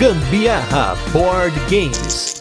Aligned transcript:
Gambiarra 0.00 0.96
Board 1.12 1.54
Games. 1.68 2.34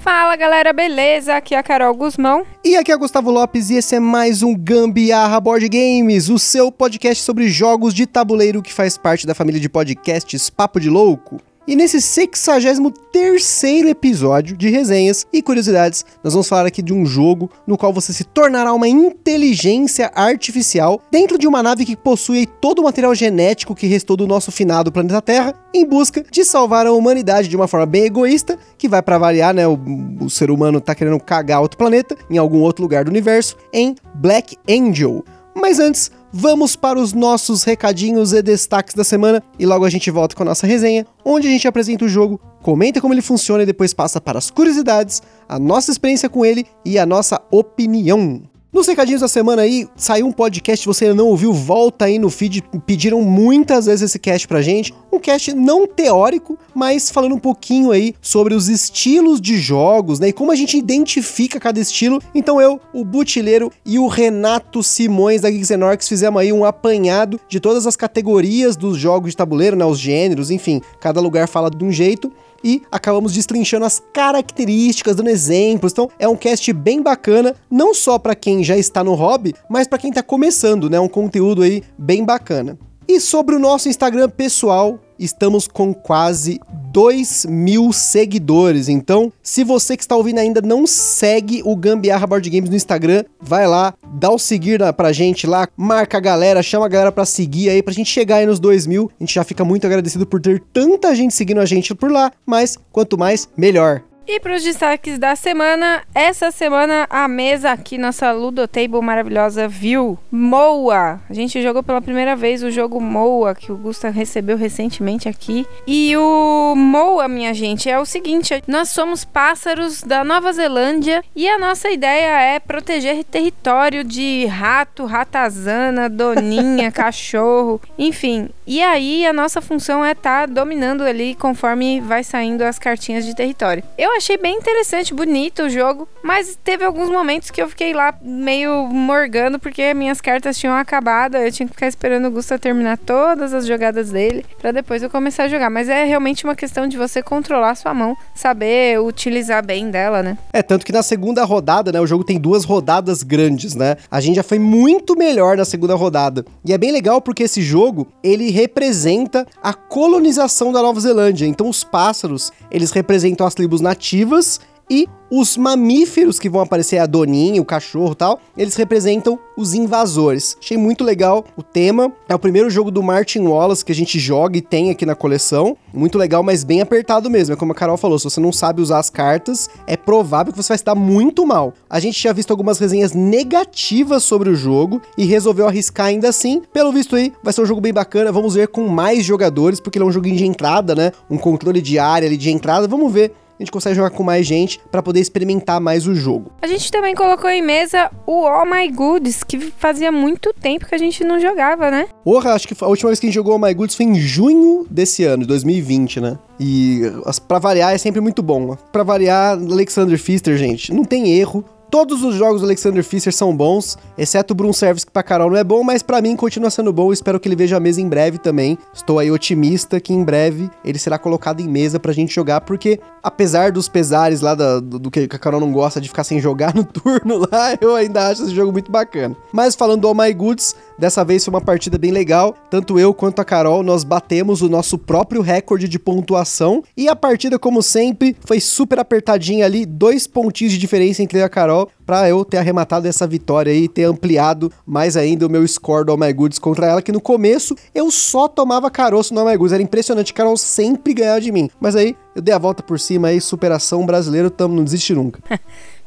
Fala 0.00 0.36
galera, 0.36 0.74
beleza? 0.74 1.34
Aqui 1.34 1.54
é 1.54 1.58
a 1.58 1.62
Carol 1.62 1.94
Guzmão. 1.94 2.44
E 2.62 2.76
aqui 2.76 2.92
é 2.92 2.96
Gustavo 2.98 3.30
Lopes 3.30 3.70
e 3.70 3.76
esse 3.76 3.94
é 3.94 4.00
mais 4.00 4.42
um 4.42 4.54
Gambiarra 4.54 5.40
Board 5.40 5.66
Games, 5.66 6.28
o 6.28 6.38
seu 6.38 6.70
podcast 6.70 7.22
sobre 7.24 7.48
jogos 7.48 7.94
de 7.94 8.06
tabuleiro 8.06 8.60
que 8.60 8.70
faz 8.70 8.98
parte 8.98 9.26
da 9.26 9.34
família 9.34 9.58
de 9.58 9.70
podcasts 9.70 10.50
Papo 10.50 10.78
de 10.78 10.90
Louco. 10.90 11.40
E 11.70 11.76
nesse 11.76 12.00
63 12.00 13.62
episódio 13.86 14.56
de 14.56 14.68
resenhas 14.70 15.24
e 15.32 15.40
curiosidades, 15.40 16.04
nós 16.20 16.32
vamos 16.32 16.48
falar 16.48 16.66
aqui 16.66 16.82
de 16.82 16.92
um 16.92 17.06
jogo 17.06 17.48
no 17.64 17.78
qual 17.78 17.92
você 17.92 18.12
se 18.12 18.24
tornará 18.24 18.72
uma 18.72 18.88
inteligência 18.88 20.10
artificial 20.12 21.00
dentro 21.12 21.38
de 21.38 21.46
uma 21.46 21.62
nave 21.62 21.84
que 21.84 21.94
possui 21.94 22.44
todo 22.44 22.80
o 22.80 22.82
material 22.82 23.14
genético 23.14 23.72
que 23.72 23.86
restou 23.86 24.16
do 24.16 24.26
nosso 24.26 24.50
finado 24.50 24.90
planeta 24.90 25.22
Terra, 25.22 25.54
em 25.72 25.86
busca 25.86 26.24
de 26.28 26.44
salvar 26.44 26.88
a 26.88 26.92
humanidade 26.92 27.46
de 27.46 27.54
uma 27.54 27.68
forma 27.68 27.86
bem 27.86 28.02
egoísta, 28.02 28.58
que 28.76 28.88
vai 28.88 29.00
para 29.00 29.16
variar, 29.16 29.54
né? 29.54 29.68
O, 29.68 29.78
o 30.22 30.28
ser 30.28 30.50
humano 30.50 30.80
tá 30.80 30.92
querendo 30.92 31.20
cagar 31.20 31.62
outro 31.62 31.78
planeta 31.78 32.16
em 32.28 32.36
algum 32.36 32.62
outro 32.62 32.82
lugar 32.82 33.04
do 33.04 33.10
universo, 33.12 33.56
em 33.72 33.94
Black 34.16 34.56
Angel. 34.68 35.24
Mas 35.54 35.78
antes, 35.78 36.10
vamos 36.32 36.76
para 36.76 36.98
os 36.98 37.12
nossos 37.12 37.64
recadinhos 37.64 38.32
e 38.32 38.42
destaques 38.42 38.94
da 38.94 39.04
semana 39.04 39.42
e 39.58 39.66
logo 39.66 39.84
a 39.84 39.90
gente 39.90 40.10
volta 40.10 40.34
com 40.34 40.42
a 40.42 40.46
nossa 40.46 40.66
resenha, 40.66 41.06
onde 41.24 41.48
a 41.48 41.50
gente 41.50 41.66
apresenta 41.66 42.04
o 42.04 42.08
jogo, 42.08 42.40
comenta 42.62 43.00
como 43.00 43.14
ele 43.14 43.22
funciona 43.22 43.62
e 43.62 43.66
depois 43.66 43.94
passa 43.94 44.20
para 44.20 44.38
as 44.38 44.50
curiosidades, 44.50 45.22
a 45.48 45.58
nossa 45.58 45.90
experiência 45.90 46.28
com 46.28 46.44
ele 46.44 46.66
e 46.84 46.98
a 46.98 47.06
nossa 47.06 47.40
opinião. 47.50 48.42
Nos 48.72 48.86
recadinhos 48.86 49.20
da 49.20 49.26
semana 49.26 49.62
aí, 49.62 49.88
saiu 49.96 50.28
um 50.28 50.32
podcast, 50.32 50.86
você 50.86 51.06
ainda 51.06 51.16
não 51.16 51.26
ouviu, 51.26 51.52
volta 51.52 52.04
aí 52.04 52.20
no 52.20 52.30
feed, 52.30 52.62
pediram 52.86 53.20
muitas 53.20 53.86
vezes 53.86 54.02
esse 54.02 54.18
cast 54.20 54.46
pra 54.46 54.62
gente. 54.62 54.94
Um 55.12 55.18
cast 55.18 55.52
não 55.52 55.88
teórico, 55.88 56.56
mas 56.72 57.10
falando 57.10 57.34
um 57.34 57.38
pouquinho 57.38 57.90
aí 57.90 58.14
sobre 58.22 58.54
os 58.54 58.68
estilos 58.68 59.40
de 59.40 59.58
jogos, 59.58 60.20
né? 60.20 60.28
E 60.28 60.32
como 60.32 60.52
a 60.52 60.54
gente 60.54 60.78
identifica 60.78 61.58
cada 61.58 61.80
estilo. 61.80 62.22
Então 62.32 62.60
eu, 62.60 62.80
o 62.94 63.04
Butileiro 63.04 63.72
e 63.84 63.98
o 63.98 64.06
Renato 64.06 64.84
Simões 64.84 65.40
da 65.40 65.50
Geeks 65.50 65.72
Orcs 65.72 66.08
fizemos 66.08 66.40
aí 66.40 66.52
um 66.52 66.64
apanhado 66.64 67.40
de 67.48 67.58
todas 67.58 67.88
as 67.88 67.96
categorias 67.96 68.76
dos 68.76 68.96
jogos 68.96 69.32
de 69.32 69.36
tabuleiro, 69.36 69.74
né? 69.74 69.84
Os 69.84 69.98
gêneros, 69.98 70.48
enfim, 70.48 70.80
cada 71.00 71.20
lugar 71.20 71.48
fala 71.48 71.72
de 71.72 71.84
um 71.84 71.90
jeito 71.90 72.32
e 72.62 72.82
acabamos 72.90 73.32
destrinchando 73.32 73.84
as 73.84 74.02
características, 74.12 75.16
dando 75.16 75.30
exemplos. 75.30 75.92
Então, 75.92 76.10
é 76.18 76.28
um 76.28 76.36
cast 76.36 76.72
bem 76.72 77.02
bacana, 77.02 77.54
não 77.70 77.94
só 77.94 78.18
para 78.18 78.34
quem 78.34 78.62
já 78.62 78.76
está 78.76 79.02
no 79.02 79.14
hobby, 79.14 79.54
mas 79.68 79.86
para 79.86 79.98
quem 79.98 80.10
está 80.10 80.22
começando, 80.22 80.90
né? 80.90 80.98
Um 81.00 81.08
conteúdo 81.08 81.62
aí 81.62 81.82
bem 81.98 82.24
bacana. 82.24 82.78
E 83.08 83.20
sobre 83.20 83.56
o 83.56 83.58
nosso 83.58 83.88
Instagram 83.88 84.28
pessoal, 84.28 85.00
estamos 85.18 85.66
com 85.66 85.92
quase 85.92 86.60
2 86.92 87.46
mil 87.46 87.92
seguidores. 87.92 88.88
Então, 88.88 89.32
se 89.42 89.64
você 89.64 89.96
que 89.96 90.02
está 90.02 90.16
ouvindo 90.16 90.38
ainda 90.38 90.60
não 90.60 90.86
segue 90.86 91.62
o 91.64 91.76
Gambiarra 91.76 92.26
Board 92.26 92.48
Games 92.48 92.70
no 92.70 92.76
Instagram, 92.76 93.24
vai 93.40 93.66
lá, 93.66 93.94
dá 94.14 94.30
o 94.30 94.38
seguir 94.38 94.80
pra 94.94 95.12
gente 95.12 95.46
lá, 95.46 95.68
marca 95.76 96.18
a 96.18 96.20
galera, 96.20 96.62
chama 96.62 96.86
a 96.86 96.88
galera 96.88 97.12
pra 97.12 97.24
seguir 97.24 97.70
aí, 97.70 97.82
pra 97.82 97.92
gente 97.92 98.10
chegar 98.10 98.36
aí 98.36 98.46
nos 98.46 98.60
2 98.60 98.86
mil. 98.86 99.10
A 99.18 99.22
gente 99.22 99.34
já 99.34 99.44
fica 99.44 99.64
muito 99.64 99.86
agradecido 99.86 100.26
por 100.26 100.40
ter 100.40 100.62
tanta 100.72 101.14
gente 101.14 101.34
seguindo 101.34 101.60
a 101.60 101.66
gente 101.66 101.94
por 101.94 102.10
lá, 102.10 102.32
mas 102.46 102.78
quanto 102.92 103.18
mais, 103.18 103.48
melhor. 103.56 104.02
E 104.32 104.38
para 104.38 104.54
os 104.54 104.62
destaques 104.62 105.18
da 105.18 105.34
semana, 105.34 106.04
essa 106.14 106.52
semana 106.52 107.04
a 107.10 107.26
mesa 107.26 107.72
aqui, 107.72 107.98
nossa 107.98 108.30
Ludotable 108.30 109.02
maravilhosa, 109.02 109.66
viu 109.66 110.16
Moa. 110.30 111.20
A 111.28 111.34
gente 111.34 111.60
jogou 111.60 111.82
pela 111.82 112.00
primeira 112.00 112.36
vez 112.36 112.62
o 112.62 112.70
jogo 112.70 113.00
Moa, 113.00 113.56
que 113.56 113.72
o 113.72 113.76
Gusta 113.76 114.08
recebeu 114.08 114.56
recentemente 114.56 115.28
aqui. 115.28 115.66
E 115.84 116.16
o 116.16 116.76
Moa, 116.76 117.26
minha 117.26 117.52
gente, 117.52 117.90
é 117.90 117.98
o 117.98 118.04
seguinte: 118.04 118.62
nós 118.68 118.90
somos 118.90 119.24
pássaros 119.24 120.00
da 120.00 120.22
Nova 120.22 120.52
Zelândia 120.52 121.24
e 121.34 121.48
a 121.48 121.58
nossa 121.58 121.90
ideia 121.90 122.40
é 122.40 122.60
proteger 122.60 123.24
território 123.24 124.04
de 124.04 124.46
rato, 124.46 125.06
ratazana, 125.06 126.08
doninha, 126.08 126.92
cachorro, 126.94 127.80
enfim. 127.98 128.48
E 128.64 128.80
aí 128.80 129.26
a 129.26 129.32
nossa 129.32 129.60
função 129.60 130.04
é 130.04 130.12
estar 130.12 130.46
tá 130.46 130.54
dominando 130.54 131.02
ali 131.02 131.34
conforme 131.34 132.00
vai 132.00 132.22
saindo 132.22 132.62
as 132.62 132.78
cartinhas 132.78 133.26
de 133.26 133.34
território. 133.34 133.82
Eu 133.98 134.19
achei 134.20 134.36
bem 134.36 134.54
interessante, 134.54 135.14
bonito 135.14 135.62
o 135.62 135.70
jogo, 135.70 136.06
mas 136.22 136.56
teve 136.62 136.84
alguns 136.84 137.08
momentos 137.08 137.50
que 137.50 137.60
eu 137.60 137.68
fiquei 137.70 137.94
lá 137.94 138.14
meio 138.20 138.86
morgando 138.86 139.58
porque 139.58 139.94
minhas 139.94 140.20
cartas 140.20 140.58
tinham 140.58 140.74
acabado, 140.74 141.36
eu 141.36 141.50
tinha 141.50 141.66
que 141.66 141.72
ficar 141.72 141.88
esperando 141.88 142.26
o 142.26 142.30
Gusta 142.30 142.58
terminar 142.58 142.98
todas 142.98 143.54
as 143.54 143.66
jogadas 143.66 144.10
dele 144.10 144.44
para 144.60 144.72
depois 144.72 145.02
eu 145.02 145.08
começar 145.08 145.44
a 145.44 145.48
jogar. 145.48 145.70
Mas 145.70 145.88
é 145.88 146.04
realmente 146.04 146.44
uma 146.44 146.54
questão 146.54 146.86
de 146.86 146.98
você 146.98 147.22
controlar 147.22 147.74
sua 147.74 147.94
mão, 147.94 148.14
saber 148.34 149.00
utilizar 149.00 149.64
bem 149.64 149.90
dela, 149.90 150.22
né? 150.22 150.36
É, 150.52 150.62
tanto 150.62 150.84
que 150.84 150.92
na 150.92 151.02
segunda 151.02 151.42
rodada, 151.44 151.90
né, 151.90 151.98
o 151.98 152.06
jogo 152.06 152.22
tem 152.22 152.38
duas 152.38 152.64
rodadas 152.64 153.22
grandes, 153.22 153.74
né? 153.74 153.96
A 154.10 154.20
gente 154.20 154.36
já 154.36 154.42
foi 154.42 154.58
muito 154.58 155.16
melhor 155.16 155.56
na 155.56 155.64
segunda 155.64 155.94
rodada. 155.94 156.44
E 156.62 156.74
é 156.74 156.78
bem 156.78 156.92
legal 156.92 157.22
porque 157.22 157.44
esse 157.44 157.62
jogo, 157.62 158.06
ele 158.22 158.50
representa 158.50 159.46
a 159.62 159.72
colonização 159.72 160.72
da 160.72 160.82
Nova 160.82 161.00
Zelândia. 161.00 161.46
Então 161.46 161.70
os 161.70 161.82
pássaros, 161.82 162.52
eles 162.70 162.90
representam 162.90 163.46
as 163.46 163.54
tribos 163.54 163.80
nativas 163.80 164.09
nativas 164.10 164.60
e 164.92 165.08
os 165.30 165.56
mamíferos 165.56 166.40
que 166.40 166.48
vão 166.48 166.60
aparecer, 166.60 166.98
a 166.98 167.06
doninha, 167.06 167.62
o 167.62 167.64
cachorro 167.64 168.12
tal, 168.12 168.40
eles 168.58 168.74
representam 168.74 169.38
os 169.56 169.72
invasores. 169.72 170.56
Achei 170.60 170.76
muito 170.76 171.04
legal 171.04 171.44
o 171.56 171.62
tema. 171.62 172.12
É 172.28 172.34
o 172.34 172.38
primeiro 172.40 172.68
jogo 172.68 172.90
do 172.90 173.00
Martin 173.00 173.42
Wallace 173.42 173.84
que 173.84 173.92
a 173.92 173.94
gente 173.94 174.18
joga 174.18 174.58
e 174.58 174.60
tem 174.60 174.90
aqui 174.90 175.06
na 175.06 175.14
coleção. 175.14 175.76
Muito 175.94 176.18
legal, 176.18 176.42
mas 176.42 176.64
bem 176.64 176.80
apertado 176.80 177.30
mesmo. 177.30 177.52
É 177.52 177.56
como 177.56 177.70
a 177.70 177.74
Carol 177.76 177.96
falou, 177.96 178.18
se 178.18 178.24
você 178.24 178.40
não 178.40 178.52
sabe 178.52 178.82
usar 178.82 178.98
as 178.98 179.08
cartas, 179.08 179.70
é 179.86 179.96
provável 179.96 180.52
que 180.52 180.60
você 180.60 180.70
vai 180.70 180.78
se 180.78 180.84
dar 180.84 180.96
muito 180.96 181.46
mal. 181.46 181.72
A 181.88 182.00
gente 182.00 182.18
tinha 182.18 182.32
visto 182.32 182.50
algumas 182.50 182.80
resenhas 182.80 183.12
negativas 183.12 184.24
sobre 184.24 184.50
o 184.50 184.56
jogo 184.56 185.00
e 185.16 185.24
resolveu 185.24 185.68
arriscar 185.68 186.06
ainda 186.06 186.28
assim. 186.28 186.62
Pelo 186.72 186.90
visto 186.90 187.14
aí, 187.14 187.32
vai 187.44 187.52
ser 187.52 187.62
um 187.62 187.66
jogo 187.66 187.80
bem 187.80 187.92
bacana. 187.92 188.32
Vamos 188.32 188.54
ver 188.54 188.66
com 188.66 188.88
mais 188.88 189.24
jogadores, 189.24 189.78
porque 189.78 189.96
ele 189.96 190.04
é 190.04 190.08
um 190.08 190.12
joguinho 190.12 190.36
de 190.36 190.44
entrada, 190.44 190.96
né? 190.96 191.12
Um 191.30 191.38
controle 191.38 191.80
de 191.80 192.00
área 192.00 192.26
ali 192.26 192.36
de 192.36 192.50
entrada. 192.50 192.88
Vamos 192.88 193.12
ver 193.12 193.32
a 193.60 193.62
gente 193.62 193.70
consegue 193.70 193.94
jogar 193.94 194.08
com 194.08 194.22
mais 194.22 194.46
gente 194.46 194.80
para 194.90 195.02
poder 195.02 195.20
experimentar 195.20 195.78
mais 195.82 196.06
o 196.06 196.14
jogo. 196.14 196.50
A 196.62 196.66
gente 196.66 196.90
também 196.90 197.14
colocou 197.14 197.50
em 197.50 197.60
mesa 197.60 198.10
o 198.26 198.46
Oh 198.46 198.64
My 198.64 198.90
Goods, 198.90 199.44
que 199.44 199.60
fazia 199.60 200.10
muito 200.10 200.50
tempo 200.58 200.86
que 200.86 200.94
a 200.94 200.98
gente 200.98 201.22
não 201.22 201.38
jogava, 201.38 201.90
né? 201.90 202.06
Porra, 202.24 202.54
acho 202.54 202.66
que 202.66 202.74
a 202.80 202.88
última 202.88 203.10
vez 203.10 203.20
que 203.20 203.26
a 203.26 203.28
gente 203.28 203.34
jogou 203.34 203.54
Oh 203.54 203.58
My 203.58 203.74
Goods 203.74 203.94
foi 203.94 204.06
em 204.06 204.14
junho 204.14 204.86
desse 204.90 205.24
ano, 205.24 205.46
2020, 205.46 206.20
né? 206.20 206.38
E 206.58 207.02
para 207.46 207.58
variar 207.58 207.92
é 207.94 207.98
sempre 207.98 208.22
muito 208.22 208.42
bom. 208.42 208.74
Para 208.90 209.02
variar, 209.02 209.58
Alexander 209.58 210.18
Pfister, 210.18 210.56
gente, 210.56 210.92
não 210.94 211.04
tem 211.04 211.30
erro. 211.30 211.62
Todos 211.90 212.22
os 212.22 212.36
jogos 212.36 212.60
do 212.60 212.68
Alexander 212.68 213.02
Fischer 213.02 213.32
são 213.32 213.54
bons, 213.54 213.98
exceto 214.16 214.52
o 214.52 214.56
Broom 214.56 214.72
Service, 214.72 215.04
que 215.04 215.10
pra 215.10 215.24
Carol 215.24 215.50
não 215.50 215.56
é 215.56 215.64
bom, 215.64 215.82
mas 215.82 216.04
para 216.04 216.22
mim 216.22 216.36
continua 216.36 216.70
sendo 216.70 216.92
bom. 216.92 217.12
Espero 217.12 217.40
que 217.40 217.48
ele 217.48 217.56
veja 217.56 217.78
a 217.78 217.80
mesa 217.80 218.00
em 218.00 218.08
breve 218.08 218.38
também. 218.38 218.78
Estou 218.94 219.18
aí 219.18 219.28
otimista 219.28 219.98
que 219.98 220.12
em 220.12 220.22
breve 220.22 220.70
ele 220.84 221.00
será 221.00 221.18
colocado 221.18 221.60
em 221.60 221.66
mesa 221.66 221.98
pra 221.98 222.12
gente 222.12 222.32
jogar, 222.32 222.60
porque 222.60 223.00
apesar 223.20 223.72
dos 223.72 223.88
pesares 223.88 224.40
lá 224.40 224.54
do, 224.54 224.80
do, 224.80 225.10
que 225.10 225.28
a 225.28 225.38
Carol 225.38 225.58
não 225.58 225.72
gosta 225.72 226.00
de 226.00 226.08
ficar 226.08 226.22
sem 226.22 226.38
jogar 226.38 226.72
no 226.76 226.84
turno 226.84 227.38
lá, 227.50 227.76
eu 227.80 227.96
ainda 227.96 228.28
acho 228.28 228.44
esse 228.44 228.54
jogo 228.54 228.70
muito 228.70 228.92
bacana. 228.92 229.36
Mas 229.52 229.74
falando 229.74 230.02
do 230.02 230.06
All 230.08 230.14
My 230.14 230.32
Goods, 230.32 230.76
dessa 230.96 231.24
vez 231.24 231.44
foi 231.44 231.52
uma 231.52 231.60
partida 231.60 231.98
bem 231.98 232.12
legal. 232.12 232.54
Tanto 232.70 233.00
eu 233.00 233.12
quanto 233.12 233.40
a 233.40 233.44
Carol, 233.44 233.82
nós 233.82 234.04
batemos 234.04 234.62
o 234.62 234.68
nosso 234.68 234.96
próprio 234.96 235.42
recorde 235.42 235.88
de 235.88 235.98
pontuação. 235.98 236.84
E 236.96 237.08
a 237.08 237.16
partida, 237.16 237.58
como 237.58 237.82
sempre, 237.82 238.36
foi 238.44 238.60
super 238.60 239.00
apertadinha 239.00 239.66
ali, 239.66 239.84
dois 239.84 240.28
pontinhos 240.28 240.72
de 240.72 240.78
diferença 240.78 241.20
entre 241.20 241.42
a 241.42 241.48
Carol 241.48 241.79
para 242.04 242.28
eu 242.28 242.44
ter 242.44 242.58
arrematado 242.58 243.06
essa 243.06 243.26
vitória 243.26 243.72
e 243.72 243.88
ter 243.88 244.04
ampliado 244.04 244.72
mais 244.86 245.16
ainda 245.16 245.46
o 245.46 245.50
meu 245.50 245.66
score 245.66 246.04
do 246.04 246.12
All 246.12 246.18
My 246.18 246.32
Goods 246.32 246.58
contra 246.58 246.86
ela, 246.86 247.02
que 247.02 247.12
no 247.12 247.20
começo 247.20 247.74
eu 247.94 248.10
só 248.10 248.48
tomava 248.48 248.90
caroço 248.90 249.34
no 249.34 249.40
All 249.40 249.46
My 249.46 249.56
Goods, 249.56 249.72
era 249.72 249.82
impressionante, 249.82 250.34
Carol 250.34 250.56
sempre 250.56 251.14
ganhava 251.14 251.40
de 251.40 251.52
mim. 251.52 251.70
Mas 251.80 251.94
aí 251.96 252.16
eu 252.34 252.42
dei 252.42 252.54
a 252.54 252.58
volta 252.58 252.82
por 252.82 252.98
cima 252.98 253.28
aí, 253.28 253.40
superação 253.40 254.04
brasileiro, 254.06 254.50
tamo, 254.50 254.74
não 254.74 254.84
desiste 254.84 255.14
nunca. 255.14 255.40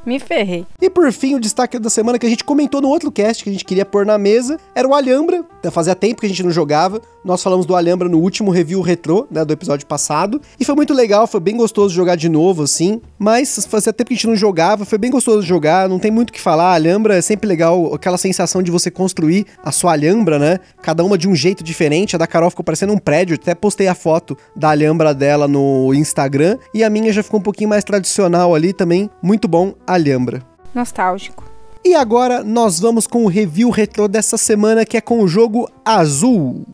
Me 0.06 0.20
ferrei. 0.20 0.66
E 0.82 0.90
por 0.90 1.12
fim, 1.12 1.36
o 1.36 1.40
destaque 1.40 1.80
da 1.80 1.90
semana 1.90 2.20
que 2.20 2.26
a 2.26 2.30
gente 2.30 2.44
comentou 2.44 2.82
no 2.82 2.90
outro 2.90 3.12
cast 3.12 3.44
que 3.44 3.50
a 3.50 3.54
gente 3.54 3.66
queria 3.66 3.86
pôr 3.86 4.06
na 4.06 4.18
mesa 4.18 4.60
era 4.76 4.88
o 4.88 4.94
Alhambra. 4.94 5.46
Fazia 5.72 5.96
tempo 5.96 6.20
que 6.20 6.26
a 6.26 6.30
gente 6.30 6.44
não 6.44 6.52
jogava. 6.52 7.02
Nós 7.24 7.42
falamos 7.42 7.66
do 7.66 7.74
Alhambra 7.74 8.10
no 8.10 8.20
último 8.20 8.52
review 8.52 8.82
retrô, 8.82 9.26
né, 9.32 9.46
do 9.46 9.54
episódio 9.54 9.88
passado. 9.88 10.42
E 10.60 10.66
foi 10.66 10.76
muito 10.76 10.94
legal, 10.94 11.26
foi 11.26 11.40
bem 11.40 11.56
gostoso 11.56 11.96
jogar 11.96 12.16
de 12.16 12.28
novo, 12.28 12.64
assim. 12.64 13.02
Mas 13.18 13.66
fazia 13.66 13.94
tempo 13.94 14.10
que 14.10 14.14
a 14.14 14.18
gente 14.18 14.28
não 14.28 14.36
jogava, 14.36 14.84
foi 14.84 14.98
bem 14.98 15.10
gostoso 15.10 15.42
jogar, 15.42 15.88
não 15.88 16.00
tem 16.00 16.12
muito 16.12 16.32
o 16.32 16.34
que 16.34 16.42
falar. 16.42 16.74
Alhambra 16.74 17.16
é 17.16 17.22
sempre 17.22 17.48
legal, 17.48 17.94
aquela 17.94 18.18
sensação 18.18 18.62
de 18.62 18.70
você 18.70 18.92
construir 18.92 19.46
a 19.64 19.72
sua 19.72 19.94
Alhambra, 19.94 20.38
né? 20.38 20.60
Cada 20.82 21.02
uma 21.04 21.18
de 21.18 21.30
um 21.30 21.36
jeito 21.36 21.64
diferente. 21.64 22.14
A 22.16 22.20
da 22.20 22.28
Carol 22.28 22.50
ficou 22.50 22.66
parecendo 22.66 22.92
um 22.92 22.98
prédio, 22.98 23.36
até 23.36 23.56
postei 23.56 23.88
a 23.88 23.96
foto 23.96 24.38
da 24.54 24.72
Alhambra 24.72 25.14
dela 25.14 25.48
no 25.48 25.94
Instagram. 25.94 26.58
E 26.74 26.84
a 26.84 26.90
minha 26.90 27.14
já 27.14 27.24
ficou 27.24 27.40
um 27.40 27.44
pouquinho 27.44 27.70
mais 27.70 27.86
tradicional 27.86 28.54
ali 28.54 28.74
também. 28.74 29.10
Muito 29.22 29.48
bom, 29.48 29.74
Alhambra. 29.94 30.42
Nostálgico. 30.74 31.44
E 31.86 31.94
agora 31.94 32.44
nós 32.44 32.80
vamos 32.80 33.06
com 33.06 33.26
o 33.26 33.28
review 33.28 33.70
retrô 33.70 34.08
dessa 34.08 34.38
semana 34.38 34.86
que 34.86 34.96
é 34.96 35.02
com 35.02 35.20
o 35.20 35.28
jogo 35.28 35.70
Azul. 35.84 36.66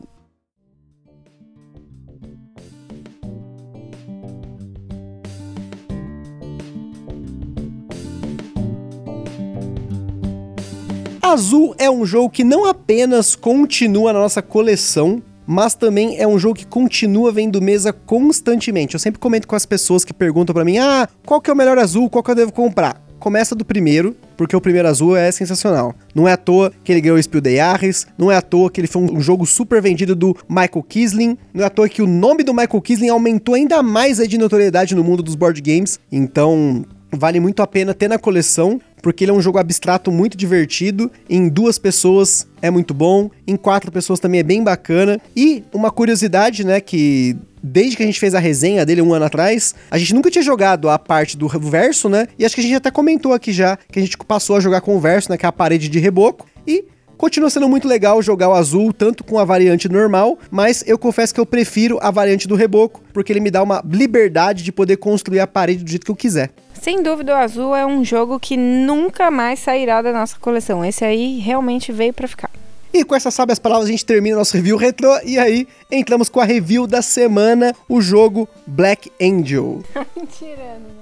Azul 11.20 11.74
é 11.78 11.90
um 11.90 12.04
jogo 12.04 12.30
que 12.30 12.42
não 12.42 12.64
apenas 12.64 13.36
continua 13.36 14.12
na 14.12 14.18
nossa 14.18 14.42
coleção, 14.42 15.22
mas 15.46 15.74
também 15.74 16.18
é 16.18 16.26
um 16.26 16.38
jogo 16.38 16.54
que 16.54 16.66
continua 16.66 17.30
vendo 17.30 17.60
mesa 17.60 17.92
constantemente. 17.92 18.94
Eu 18.94 19.00
sempre 19.00 19.20
comento 19.20 19.46
com 19.46 19.54
as 19.54 19.66
pessoas 19.66 20.04
que 20.04 20.12
perguntam 20.12 20.54
para 20.54 20.64
mim: 20.64 20.78
"Ah, 20.78 21.08
qual 21.26 21.40
que 21.40 21.50
é 21.50 21.52
o 21.52 21.56
melhor 21.56 21.78
azul? 21.78 22.08
Qual 22.08 22.22
que 22.22 22.30
eu 22.30 22.34
devo 22.34 22.52
comprar?" 22.52 23.09
Começa 23.20 23.54
do 23.54 23.66
primeiro, 23.66 24.16
porque 24.34 24.56
o 24.56 24.60
primeiro 24.62 24.88
azul 24.88 25.14
é 25.14 25.30
sensacional. 25.30 25.94
Não 26.14 26.26
é 26.26 26.32
à 26.32 26.36
toa 26.38 26.72
que 26.82 26.90
ele 26.90 27.02
ganhou 27.02 27.18
o 27.18 27.22
Spiel 27.22 27.42
des 27.42 27.56
Jahres, 27.56 28.06
não 28.16 28.32
é 28.32 28.36
à 28.36 28.40
toa 28.40 28.70
que 28.70 28.80
ele 28.80 28.88
foi 28.88 29.02
um 29.02 29.20
jogo 29.20 29.44
super 29.44 29.82
vendido 29.82 30.16
do 30.16 30.34
Michael 30.48 30.82
Kisling, 30.88 31.36
não 31.52 31.62
é 31.62 31.66
à 31.66 31.70
toa 31.70 31.86
que 31.86 32.00
o 32.00 32.06
nome 32.06 32.42
do 32.42 32.54
Michael 32.54 32.80
Kisling 32.80 33.10
aumentou 33.10 33.54
ainda 33.54 33.82
mais 33.82 34.18
a 34.18 34.26
de 34.26 34.38
notoriedade 34.38 34.94
no 34.94 35.04
mundo 35.04 35.22
dos 35.22 35.34
board 35.34 35.60
games. 35.60 36.00
Então, 36.10 36.82
vale 37.12 37.38
muito 37.40 37.62
a 37.62 37.66
pena 37.66 37.92
ter 37.92 38.08
na 38.08 38.18
coleção, 38.18 38.80
porque 39.02 39.24
ele 39.24 39.32
é 39.32 39.34
um 39.34 39.42
jogo 39.42 39.58
abstrato 39.58 40.10
muito 40.10 40.34
divertido. 40.34 41.10
Em 41.28 41.46
duas 41.46 41.78
pessoas 41.78 42.46
é 42.62 42.70
muito 42.70 42.94
bom, 42.94 43.30
em 43.46 43.56
quatro 43.56 43.92
pessoas 43.92 44.18
também 44.18 44.40
é 44.40 44.44
bem 44.44 44.64
bacana. 44.64 45.20
E 45.36 45.62
uma 45.74 45.90
curiosidade, 45.90 46.64
né, 46.64 46.80
que 46.80 47.36
desde 47.62 47.96
que 47.96 48.02
a 48.02 48.06
gente 48.06 48.20
fez 48.20 48.34
a 48.34 48.38
resenha 48.38 48.84
dele 48.84 49.02
um 49.02 49.12
ano 49.12 49.24
atrás, 49.24 49.74
a 49.90 49.98
gente 49.98 50.14
nunca 50.14 50.30
tinha 50.30 50.42
jogado 50.42 50.88
a 50.88 50.98
parte 50.98 51.36
do 51.36 51.48
verso, 51.48 52.08
né? 52.08 52.26
E 52.38 52.44
acho 52.44 52.54
que 52.54 52.60
a 52.60 52.64
gente 52.64 52.76
até 52.76 52.90
comentou 52.90 53.32
aqui 53.32 53.52
já 53.52 53.76
que 53.90 53.98
a 53.98 54.02
gente 54.02 54.16
passou 54.18 54.56
a 54.56 54.60
jogar 54.60 54.80
com 54.80 54.96
o 54.96 55.00
verso, 55.00 55.30
né, 55.30 55.36
que 55.36 55.46
é 55.46 55.48
a 55.48 55.52
parede 55.52 55.88
de 55.88 55.98
reboco. 55.98 56.46
E 56.66 56.84
Continua 57.20 57.50
sendo 57.50 57.68
muito 57.68 57.86
legal 57.86 58.22
jogar 58.22 58.48
o 58.48 58.54
azul, 58.54 58.94
tanto 58.94 59.22
com 59.22 59.38
a 59.38 59.44
variante 59.44 59.90
normal, 59.90 60.38
mas 60.50 60.82
eu 60.86 60.98
confesso 60.98 61.34
que 61.34 61.38
eu 61.38 61.44
prefiro 61.44 61.98
a 62.00 62.10
variante 62.10 62.48
do 62.48 62.54
reboco, 62.54 63.02
porque 63.12 63.30
ele 63.30 63.40
me 63.40 63.50
dá 63.50 63.62
uma 63.62 63.84
liberdade 63.86 64.64
de 64.64 64.72
poder 64.72 64.96
construir 64.96 65.38
a 65.40 65.46
parede 65.46 65.84
do 65.84 65.90
jeito 65.90 66.06
que 66.06 66.10
eu 66.10 66.16
quiser. 66.16 66.48
Sem 66.72 67.02
dúvida, 67.02 67.34
o 67.34 67.36
Azul 67.36 67.76
é 67.76 67.84
um 67.84 68.02
jogo 68.02 68.40
que 68.40 68.56
nunca 68.56 69.30
mais 69.30 69.58
sairá 69.58 70.00
da 70.00 70.14
nossa 70.14 70.38
coleção. 70.40 70.82
Esse 70.82 71.04
aí 71.04 71.38
realmente 71.40 71.92
veio 71.92 72.14
para 72.14 72.26
ficar. 72.26 72.48
E 72.92 73.04
com 73.04 73.14
essas 73.14 73.34
sábias 73.34 73.58
palavras 73.58 73.88
a 73.88 73.90
gente 73.92 74.04
termina 74.04 74.36
nosso 74.36 74.56
review 74.56 74.76
retrô 74.76 75.18
e 75.24 75.38
aí 75.38 75.66
entramos 75.90 76.28
com 76.28 76.40
a 76.40 76.44
review 76.44 76.86
da 76.86 77.02
semana, 77.02 77.74
o 77.88 78.00
jogo 78.00 78.48
Black 78.66 79.10
Angel. 79.20 79.82
Tirando, 80.36 80.88
né? 80.88 80.99